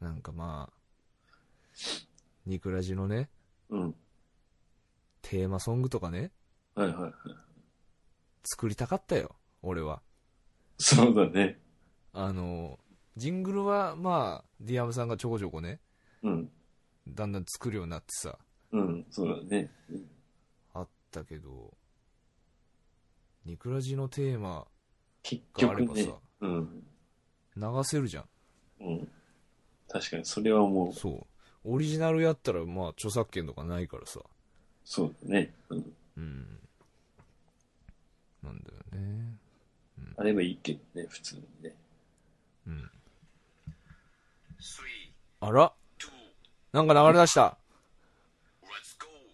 [0.00, 0.76] なんかまあ、
[2.44, 3.30] ニクラジのね、
[3.70, 3.94] うん。
[5.22, 6.30] テーマソングとかね、
[6.74, 7.12] はいはいはい。
[8.46, 10.00] 作りたかったよ、俺は。
[10.78, 11.58] そうだね。
[12.12, 12.78] あの、
[13.16, 15.80] ジングルはまあ、ディアムさんがちょこちょこね、
[16.22, 16.50] うん。
[17.08, 18.38] だんだん作るようになってさ、
[18.72, 19.06] うん。
[19.10, 19.70] そうだね。
[20.74, 21.74] あったけど、
[23.44, 24.66] ニクラジのテーマ
[25.22, 26.86] 結があれ局ねばさ。、うん。
[27.56, 28.24] 流せるじゃん。
[28.80, 29.08] うん。
[29.88, 31.26] 確かに、それはもう、そう。
[31.64, 34.20] オリジナルやったら、まあ、著作権とかないからさ。
[34.84, 35.54] そうだね。
[35.70, 35.96] うん。
[36.16, 36.65] うん。
[38.46, 39.36] なんだよね。
[40.16, 41.74] あればいいけどね、普通にね。
[42.66, 42.90] うん。
[45.40, 45.72] あら
[46.72, 47.58] なんか流れ出した。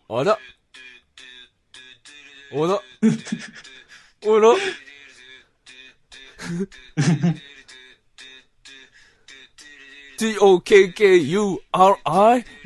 [0.09, 0.39] あら
[2.53, 2.81] おら
[4.27, 4.55] おら
[10.23, 11.59] TOKKURI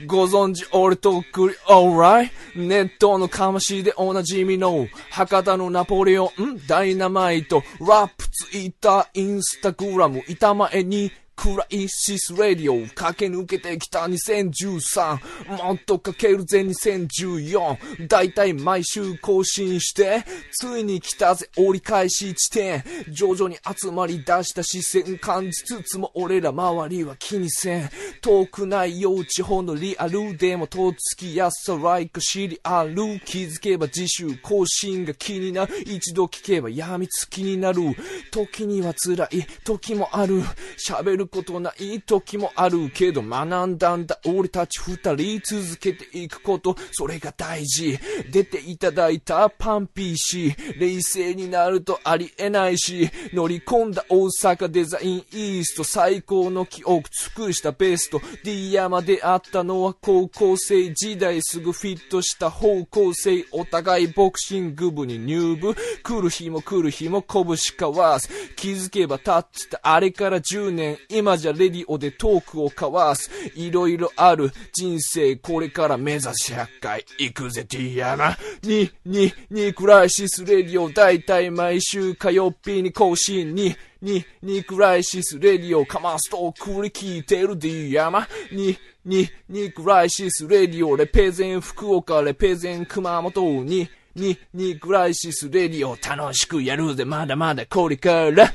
[0.07, 22.83] ご存知俺とっくり alright ネットのかましでおなじみの博多のナポレオンダイナマイトラップツイッターインスタグラム板前にクライシスラディオ駆け抜けてきた2013もっとかけるぜ2014だいたい毎週更新してついに来たぜ折り返し地点。
[23.09, 27.91] 徐々に集まり出した視線感じつつも俺ら周りは気にせん。
[28.21, 35.75] 遠くないよ地方のリアルでもとっつきやすさ like シリアル気づけば自習更新が気になる。
[35.87, 37.83] 一度聞けば病みつきになる。
[38.31, 39.47] 時には辛い。
[39.65, 40.43] 時もある。
[40.79, 47.99] 喋ることない時もあるけど学んだんだ俺たち二人続けていくことそれが大事
[48.31, 58.21] 出ていただいたパンピーし冷静になるとありえないし乗り込んだ大阪デザインイースト最高の記憶尽くしたベスト。
[58.45, 65.75] D 山であったのは高校生時代すぐフィットした方向性お互いボクシング部に入部。
[66.03, 68.29] 来る日も来る日も拳交わす。
[68.57, 70.99] 気づけば経ってたあれから10年。
[71.19, 73.31] 今じゃレディオでトークを交わす。
[73.55, 74.51] いろいろある。
[74.73, 83.55] 人生これから目指し100回行くぜ D 山にににクライシスレディオだいたい毎週火曜日に更新。
[83.55, 93.65] にに、にクライシスレディオかますと繰り聞いてる D 山に、に、にクライシスレディオレペゼン福岡レペゼン熊本。
[93.65, 97.05] に、に、にクライシスレディオ楽しくやるぜ。
[97.05, 98.53] まだまだこれから。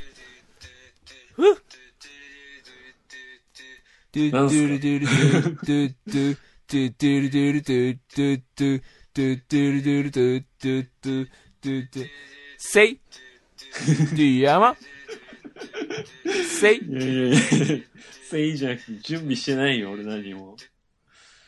[1.35, 1.55] ふっ。
[4.13, 8.81] ドゥドゥルドゥルドゥドゥドゥドゥルドゥルドゥドゥドゥ
[9.13, 11.27] ドゥドゥルドゥルドゥドゥドゥ
[11.61, 12.07] ドゥドゥ
[12.57, 12.99] せい
[14.13, 14.75] D 山
[16.59, 17.37] せいいやいやいや、
[18.29, 20.57] せいじゃなくて準備してないよ、俺何も。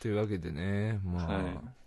[0.00, 1.83] というわけでね、まあ、はい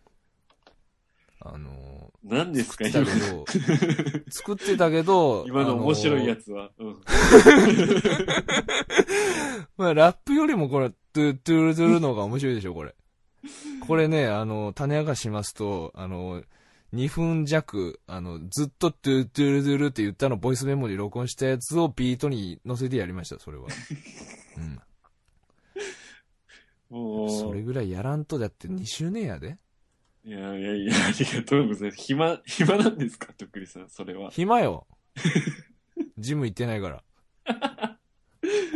[1.39, 3.45] あの何ですか、だ今けど、
[4.30, 6.45] 作ってたけど、今の面白いやつ。
[6.45, 6.71] つは。
[6.80, 6.97] うん。
[9.78, 12.95] まあ、ラップよりもこれ、トゥトゥルトゥルの方が面白いでしょ、これ。
[13.88, 16.43] これね、あの、種明かししますと、あの、
[16.93, 23.67] 2分弱、あの、ずっとトゥトゥルトゥルって言ったのボイスメモに録音したやつをビートに乗せてやりました、それは。
[24.58, 24.80] うん。
[27.30, 29.58] それぐらいやらんと、だって2周年やで。
[30.28, 32.04] いやいやいや、ありがとうございます。
[32.04, 34.30] 暇、暇なんですか、とっくりさん、それは。
[34.30, 34.86] 暇よ。
[36.18, 37.04] ジム行ってないから。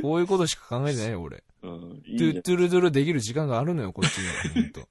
[0.02, 1.44] こういうことしか考えてないよ、俺。
[1.62, 2.42] うん、いいねトゥッ。
[2.42, 4.34] トゥルトゥルできる時間があるのよ、こっちには。
[4.54, 4.88] ほんと。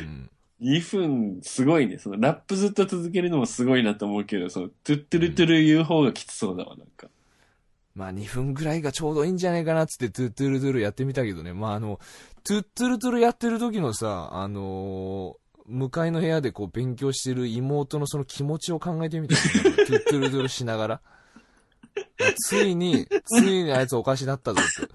[0.00, 0.30] うん。
[0.60, 1.96] 2分、すごいね。
[1.96, 7.08] その、ラップずっと続けるのもすごいなと思うけど、その、トゥットゥルトゥル言う方がきつそうだわ、なんか。
[7.94, 11.52] まあ2分ぐらいがちょうどいいんじゃないかなっつってトゥットゥルトゥルやってみたけどね。
[11.54, 11.98] まああの、
[12.44, 15.41] トゥットゥルトゥルやってる時のさ、あのー
[15.72, 21.00] 向かいの部屋でこう勉強してる妹のその気持ちを考えてみたよトゥットゥルトゥルしながら。
[22.46, 24.86] ついに、ついにあいつおかしなったぞっ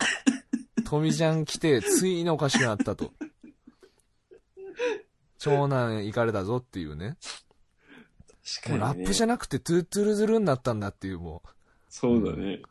[0.76, 0.84] て。
[0.84, 3.12] 富ちゃん来て、ついにおかしくなったと。
[5.40, 7.18] 長男行かれたぞっていうね。
[8.62, 8.82] 確かに、ね。
[8.82, 11.42] ラップじゃなくてトゥットゥルトゥルになったんだっていうも
[11.90, 12.62] そうだね。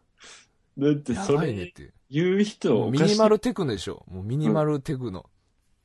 [0.78, 1.92] だってそれねっていう。
[2.08, 4.04] 言う人ミニマルテクノでしょ。
[4.08, 5.26] もうミニマルテクノ。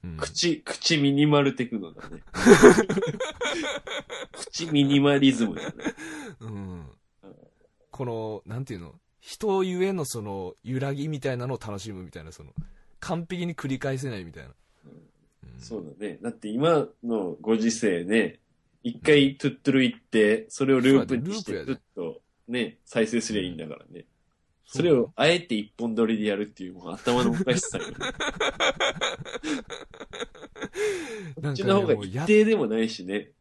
[0.03, 2.23] うん口、口ミニマルテクノだね。
[4.33, 5.73] 口ミニマリズムだね。
[6.39, 6.85] うん。
[7.91, 8.95] この、なんていうの？
[9.19, 12.53] 人ゆえのその、揺らぎみたいなのを楽しむみたいな、その、
[12.99, 14.49] 完璧に繰り返せないみたいな。
[14.49, 15.01] うん
[15.59, 16.17] そうだね。
[16.21, 18.39] だって今のご時世ね、
[18.83, 24.05] 一回トゥットゥル行って、それをループにして、ずっとね、再生すりゃいいんだからね。
[24.73, 27.83] それをあえて一本撮りでやるっていう、もう頭のおかしさよ。
[31.41, 33.31] こっちの方が一定でもないしね。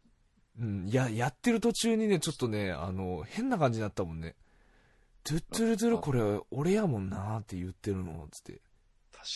[0.59, 4.35] うん、いや、やってる途中にね、ちょっとね、あの、変な感じになったもんね。
[5.23, 6.21] トゥットゥルトゥルこれ、
[6.51, 8.61] 俺やもんなーって言ってるの、つって、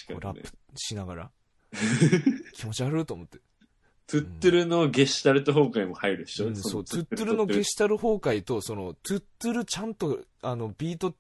[0.09, 0.51] 確かにねプ。
[0.75, 1.31] しながら。
[2.55, 3.39] 気持ち悪いと思って。
[4.09, 11.15] トゥットゥルのゲシュタルト崩壊も入るでしょ、うん、そう、のトゥットゥルのゲシュタル崩壊と、その、トゥットゥルちゃんと、あの、ビート、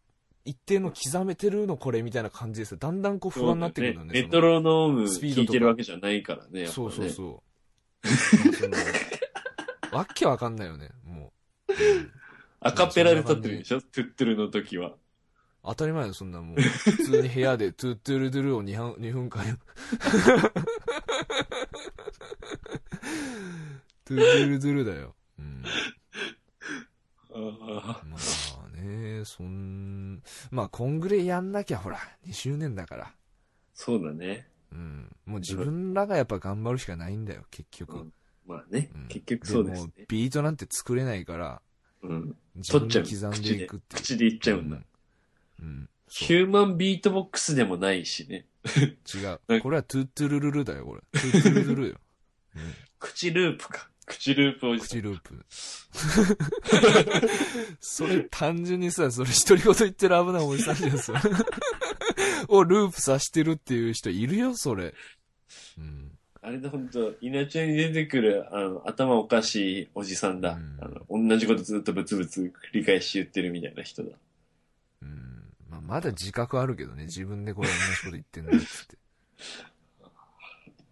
[0.44, 2.78] 一定の刻めてるのこれみたいな感じですよ。
[2.78, 4.22] だんだんこう不安になってくるんだね。
[4.22, 6.62] メトロノームスピードとか聞いてるわけじゃないからね。
[6.62, 7.42] ねそうそうそ
[9.92, 9.96] う。
[9.96, 11.32] わけわかんないよね、も
[11.68, 11.72] う。
[11.72, 12.10] うん
[12.66, 13.82] アカペラで撮ってるでしょ？
[13.82, 14.94] トゥットゥルの時は。
[15.62, 16.60] 当たり前だよ、そんなもう。
[16.62, 19.58] 普通に部屋でトゥットゥルドゥルを2分 ,2 分間。
[24.06, 25.14] トゥットゥルドゥルだよ。
[25.38, 25.62] うん。
[27.34, 28.20] あまあ
[28.84, 33.14] ね、そん、まあ、こんぐらいやんなきゃ、ほら、2周年だから。
[33.72, 34.48] そうだね。
[34.72, 35.16] うん。
[35.26, 37.96] もう自分らがやっぱ頑張るしかないんだよ、結局。
[37.98, 38.12] うん
[38.46, 40.04] まあね、うん結局そうですもね。
[40.06, 41.62] ビートなんて作れないから、
[42.02, 42.36] うん。
[42.68, 43.96] 取っちゃう刻んでいくって。
[43.96, 44.76] 口で言っちゃうんだ。
[44.76, 45.66] うん。
[45.66, 48.46] うんヒューマンビートボックスでもないしね。
[49.12, 49.24] 違
[49.56, 49.60] う。
[49.62, 51.00] これはトゥットゥルルルだよ、これ。
[51.12, 52.00] トゥットゥルルルよ。
[52.54, 52.60] うん
[53.00, 53.90] 口ループか。
[54.06, 54.88] 口ループおじさん。
[54.88, 55.46] 口ループ。
[57.80, 61.20] それ単純にさ、それ独り言言ってる危ないおじさんじゃん、それ。
[62.48, 64.94] をループさしてるっていう人いるよ、それ。
[65.78, 66.18] うん。
[66.42, 70.54] あれだ、ほんと、稲ちゃんに出てくる、あの、頭おかしいおじさんだ。
[70.54, 74.10] うんあの、同じことずっとブツブツ繰り返し言ってるみたいな人だ。
[75.02, 75.52] うん。
[75.70, 78.98] まあ、まだ自覚あるけどね、自分でこれ同じこと言ってんだっつって。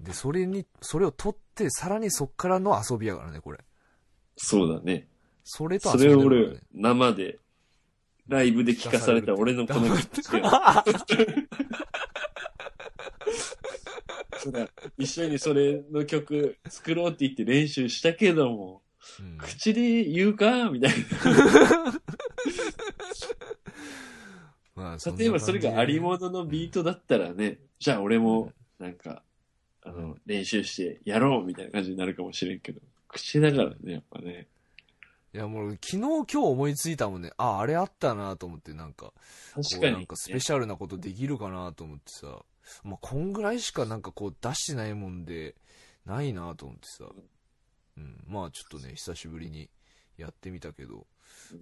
[0.00, 3.58] で、それに、それを取って、さらにそっからの遊びやからね、これ。
[4.36, 5.08] そうだね。
[5.44, 7.38] それとそ遊びだかられを俺ね。、生で、
[8.28, 10.42] ライブで聞かされた俺のこの口で。
[14.38, 14.66] そうだ
[14.98, 18.82] 一緒にそれの曲作ろうって言って練習したけども、
[19.20, 20.92] うん口で言うかみたい
[24.74, 25.16] まあな。
[25.16, 29.22] 例えばそれがありももののビートだったらね、じゃあ俺も、なんか、
[29.84, 34.46] あの、練習してやろうみたいな感じになるかもしれんけど、口だからね、やっぱね。
[35.34, 37.30] いやもう昨日今日思いついたもんね。
[37.38, 39.12] あ、あれあったなと思ってなんか。
[39.54, 42.44] 確かに、なんかスペシャルなことできるかなと思ってさ。
[42.84, 45.56] まあ、こんぐらいしかなんかこう出してないもんで、
[46.04, 47.06] ないなと思ってさ。
[47.96, 48.24] うん。
[48.28, 49.70] まあちょっとね、久しぶりに
[50.18, 51.06] やってみたけど、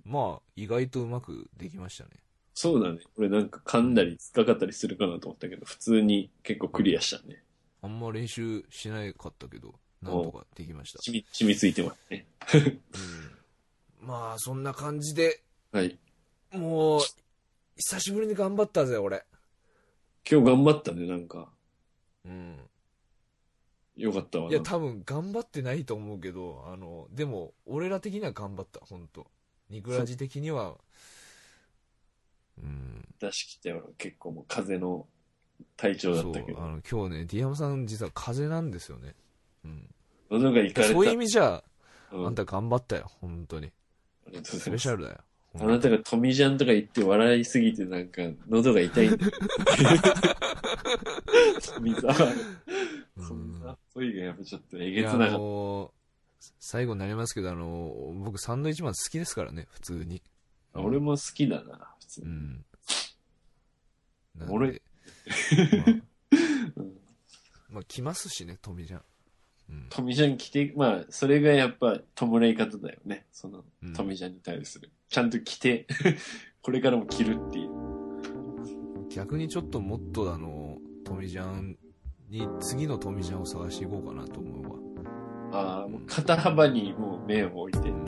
[0.04, 2.10] まあ意外とうまくできましたね。
[2.54, 2.98] そうだね。
[3.16, 7.42] 俺なんか噛んだり突っかかったりするかなと思ったけど、普通に結構クリアしたね。
[7.82, 10.98] あんま練習しなかったけど、なんとかできました。
[11.02, 12.26] 染み、染みついてますね。
[14.00, 14.06] うん。
[14.06, 15.98] まあそんな感じで、はい。
[16.52, 17.00] もう、
[17.76, 19.24] 久しぶりに頑張ったぜ、俺。
[20.30, 21.48] 今日頑張ったね、なんか。
[22.24, 22.58] うん。
[23.96, 24.50] よかったわな。
[24.50, 29.26] いや、多分頑張ってないと思うけど、あの、でも、俺ら的には頑張った、本当
[29.68, 30.76] ニクラジ的には、
[32.62, 33.90] うん、出し切ったよ。
[33.96, 35.06] 結構もう風の
[35.80, 36.62] 体調だそうったけ、ど。
[36.62, 39.14] あの、今日ね、ディアムさん実は風邪なんですよね。
[39.64, 39.94] うん。
[40.30, 40.92] 喉がいかれた。
[40.92, 41.62] そういう意味じゃ、
[42.12, 43.70] うんあんた頑張ったよ、本当に。
[44.26, 44.70] ありがとうござスいます。
[44.70, 45.18] ペシャルだよ。
[45.60, 49.32] あなたがトミジャンとか言って笑いすぎてなんか喉が痛いんだよ。
[51.74, 52.14] 富澤。
[53.16, 55.32] うんそんな声がやっぱちょっとえげつなかった。
[55.38, 55.92] の
[56.58, 60.22] 最後になりますけど、あの僕サンドイッチマン好きですからね、普通に。
[60.72, 62.26] あ俺も好きだな、普通に。
[62.26, 62.64] うん。
[64.48, 64.80] 俺
[65.76, 66.00] まあ、
[66.76, 67.00] うん
[67.70, 69.02] まあ、来ますしね、トミちゃん。
[69.70, 69.86] うん。
[69.88, 73.26] トミジャン着て、まあ、それがやっぱ弔い方だよね。
[73.32, 74.90] そのうん、トミジャンに対する。
[75.08, 75.86] ちゃんと着て、
[76.62, 77.70] これからも着るっていう。
[79.08, 81.78] 逆にちょっともっとあの、トミジャン
[82.28, 84.80] に、次のトミジャンを探していこうかなと思うわ。
[85.52, 87.92] ああ、もう肩幅にもう目を置いてう。
[87.92, 88.04] ん。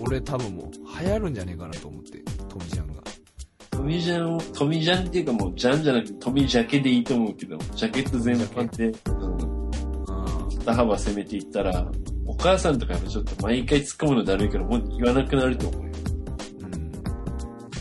[0.00, 2.95] 俺多分もう、流行るんじゃねえかなと思って、トミジャンが。
[3.86, 8.94] トミジャンを、トミジャンっていうかもうジャンじゃなくてトミジャケでいいと思うけど、ジャケット全般で、うん、
[10.08, 11.88] あ肩幅攻めていったら、
[12.26, 15.92] お母さんとかやっぱちょっと毎回突っ込むのだるいからもう言わなくなると思うよ。
[16.64, 16.70] あ、う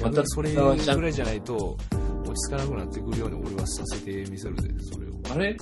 [0.10, 0.12] ん。
[0.12, 0.80] またそれぐらい
[1.12, 1.76] じゃないと、
[2.24, 5.14] 落ち着かなくなってくるように俺はさせてみせるで、それを。
[5.34, 5.58] あれ？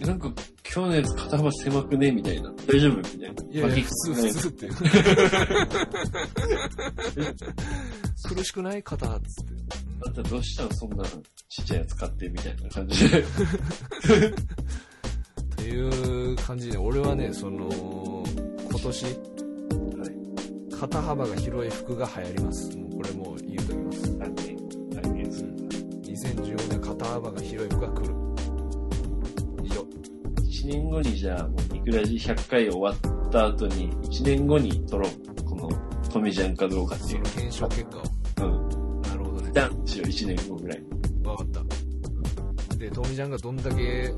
[0.00, 0.32] なんか、
[0.74, 2.10] 今日のやつ肩幅狭くね？
[2.10, 2.50] みたいな。
[2.66, 2.96] 大丈夫？
[2.96, 3.26] みたいな。
[3.50, 4.16] いやいや、普通、ね？
[4.32, 4.68] 普通って。
[8.34, 8.82] 苦しくない？
[8.82, 9.53] 肩っつって。
[10.06, 11.04] あんたどうしたのそんな
[11.48, 13.20] ちっちゃいやつ買ってみたいな感じで。
[13.20, 13.24] っ
[15.56, 17.68] ていう感じで、俺はね、その、
[18.70, 19.14] 今年、はい。
[20.78, 22.76] 肩幅が広い服が流行ります。
[22.76, 24.18] もうこれもう言うときます。
[24.18, 24.56] 来年、
[24.90, 25.54] 来年する。
[26.02, 27.68] 2015年肩幅が広い。
[27.70, 28.14] 服が来る。
[29.64, 29.80] 以上。
[30.42, 35.44] 1年後にじゃあ、もう、ニクラジ100回終わった後に、1年後に撮ろう。
[35.44, 35.70] この、
[36.10, 37.06] トミジャンかどうかってい。
[37.06, 37.24] うその。
[37.24, 38.02] 検証結果を。
[38.48, 38.73] うん。
[39.54, 39.84] なるほどね。
[39.84, 40.82] ダンしよう、1年後ぐらい。
[41.24, 42.76] わかった。
[42.76, 44.12] で、トミちゃんがどんだけ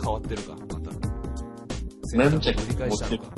[0.00, 0.90] 変わってるか、また。
[2.16, 3.32] 何着繰り返したのか。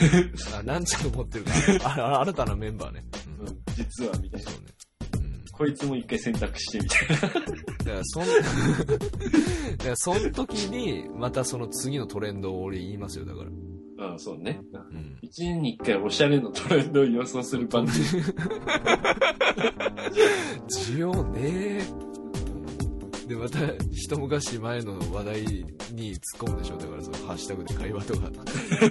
[0.58, 1.52] あ、何着持ってるか。
[1.84, 3.04] あ、あ新たなメンバーね。
[3.40, 3.62] うんうん。
[3.74, 4.60] 実は、みたいなそう。
[4.60, 4.66] ね。
[5.14, 5.44] うん。
[5.52, 7.16] こいつも一回選択してみたいな。
[7.20, 7.40] だか
[7.84, 8.26] ら、そん、
[9.76, 13.50] だから、その時に、またその次のトレンドを俺言いますよ、だから。
[14.00, 14.60] うん、そうね。
[14.72, 15.18] うん。
[15.22, 17.96] 1年に1回おしゃれのトレンドを予想する番組。
[20.68, 21.82] 需要ねえ。
[23.28, 23.58] で、また、
[23.92, 25.42] 一昔前の話題
[25.92, 26.76] に突っ込むでしょ。
[26.78, 28.30] だから、その、ハッシュタグで会話とか、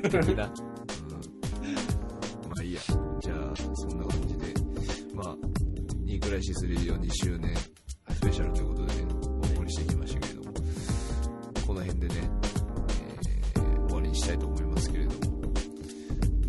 [0.10, 0.22] 的な。
[0.22, 0.38] うん。
[0.38, 0.47] ま
[2.60, 2.82] あいいや。
[3.22, 4.53] じゃあ、そんな感じで、
[5.16, 5.36] まあ、
[6.05, 7.55] ニークライシスレディオ2周年
[8.12, 10.53] スペシャルということでね、お送りしてきましたけれども、
[11.68, 12.38] この辺でね、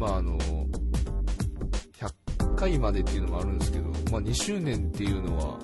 [0.00, 0.66] まああの、100
[2.54, 5.58] 回までっていうのもあるんですけど、まあ2周年っていうのは、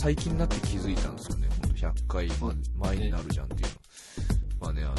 [0.00, 1.48] 最近になって気づいたんですよね。
[1.60, 2.54] ほんと100回ま
[2.86, 3.68] 前になるじゃんっていうの。
[4.60, 4.94] まあね、あの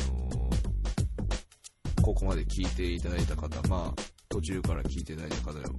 [2.01, 5.73] ここまで聞いていただいた方、まあ、途中から聞いていただいた方よ、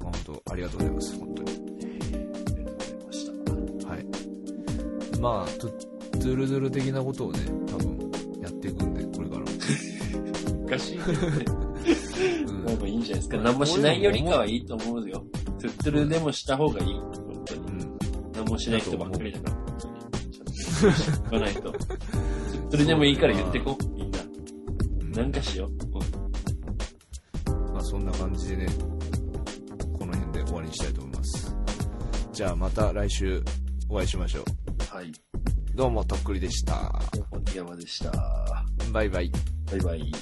[0.00, 1.50] まあ、本当ありがとうございます、本当に。
[1.50, 1.58] あり
[2.12, 2.68] がとうござい
[3.04, 3.26] まし
[3.82, 3.88] た。
[3.88, 4.06] はい。
[5.20, 5.78] まあ、トゥ
[6.12, 8.10] トゥルドゥル的なことをね、多分
[8.40, 9.46] やっていくんで、これからも。
[10.64, 11.44] おかしいけどね。
[13.00, 13.36] うんじゃないですか。
[13.38, 15.24] 何もしないよりかはいいと思うよ。
[15.58, 16.94] トゥットゥルでもした方がいい。
[16.94, 17.60] 本当に。
[17.60, 17.98] うん。
[18.32, 19.56] 何もしない人ばっかりだから。
[19.78, 21.62] ちょっと言わないと。
[21.72, 23.76] トゥットゥルでもいいから言ってこ。
[23.94, 25.22] みんな。
[25.22, 25.70] なんかしよう。
[25.70, 28.66] うんまあ、そんな感じでね、
[29.98, 31.56] この辺で終わりにしたいと思います。
[32.32, 33.42] じゃあ、また来週
[33.88, 34.94] お会いしましょう。
[34.94, 35.12] はい。
[35.74, 37.00] どうも、とっくりでした。
[37.30, 38.12] お山でした。
[38.92, 39.30] バイバイ。
[39.70, 40.12] バイバイ。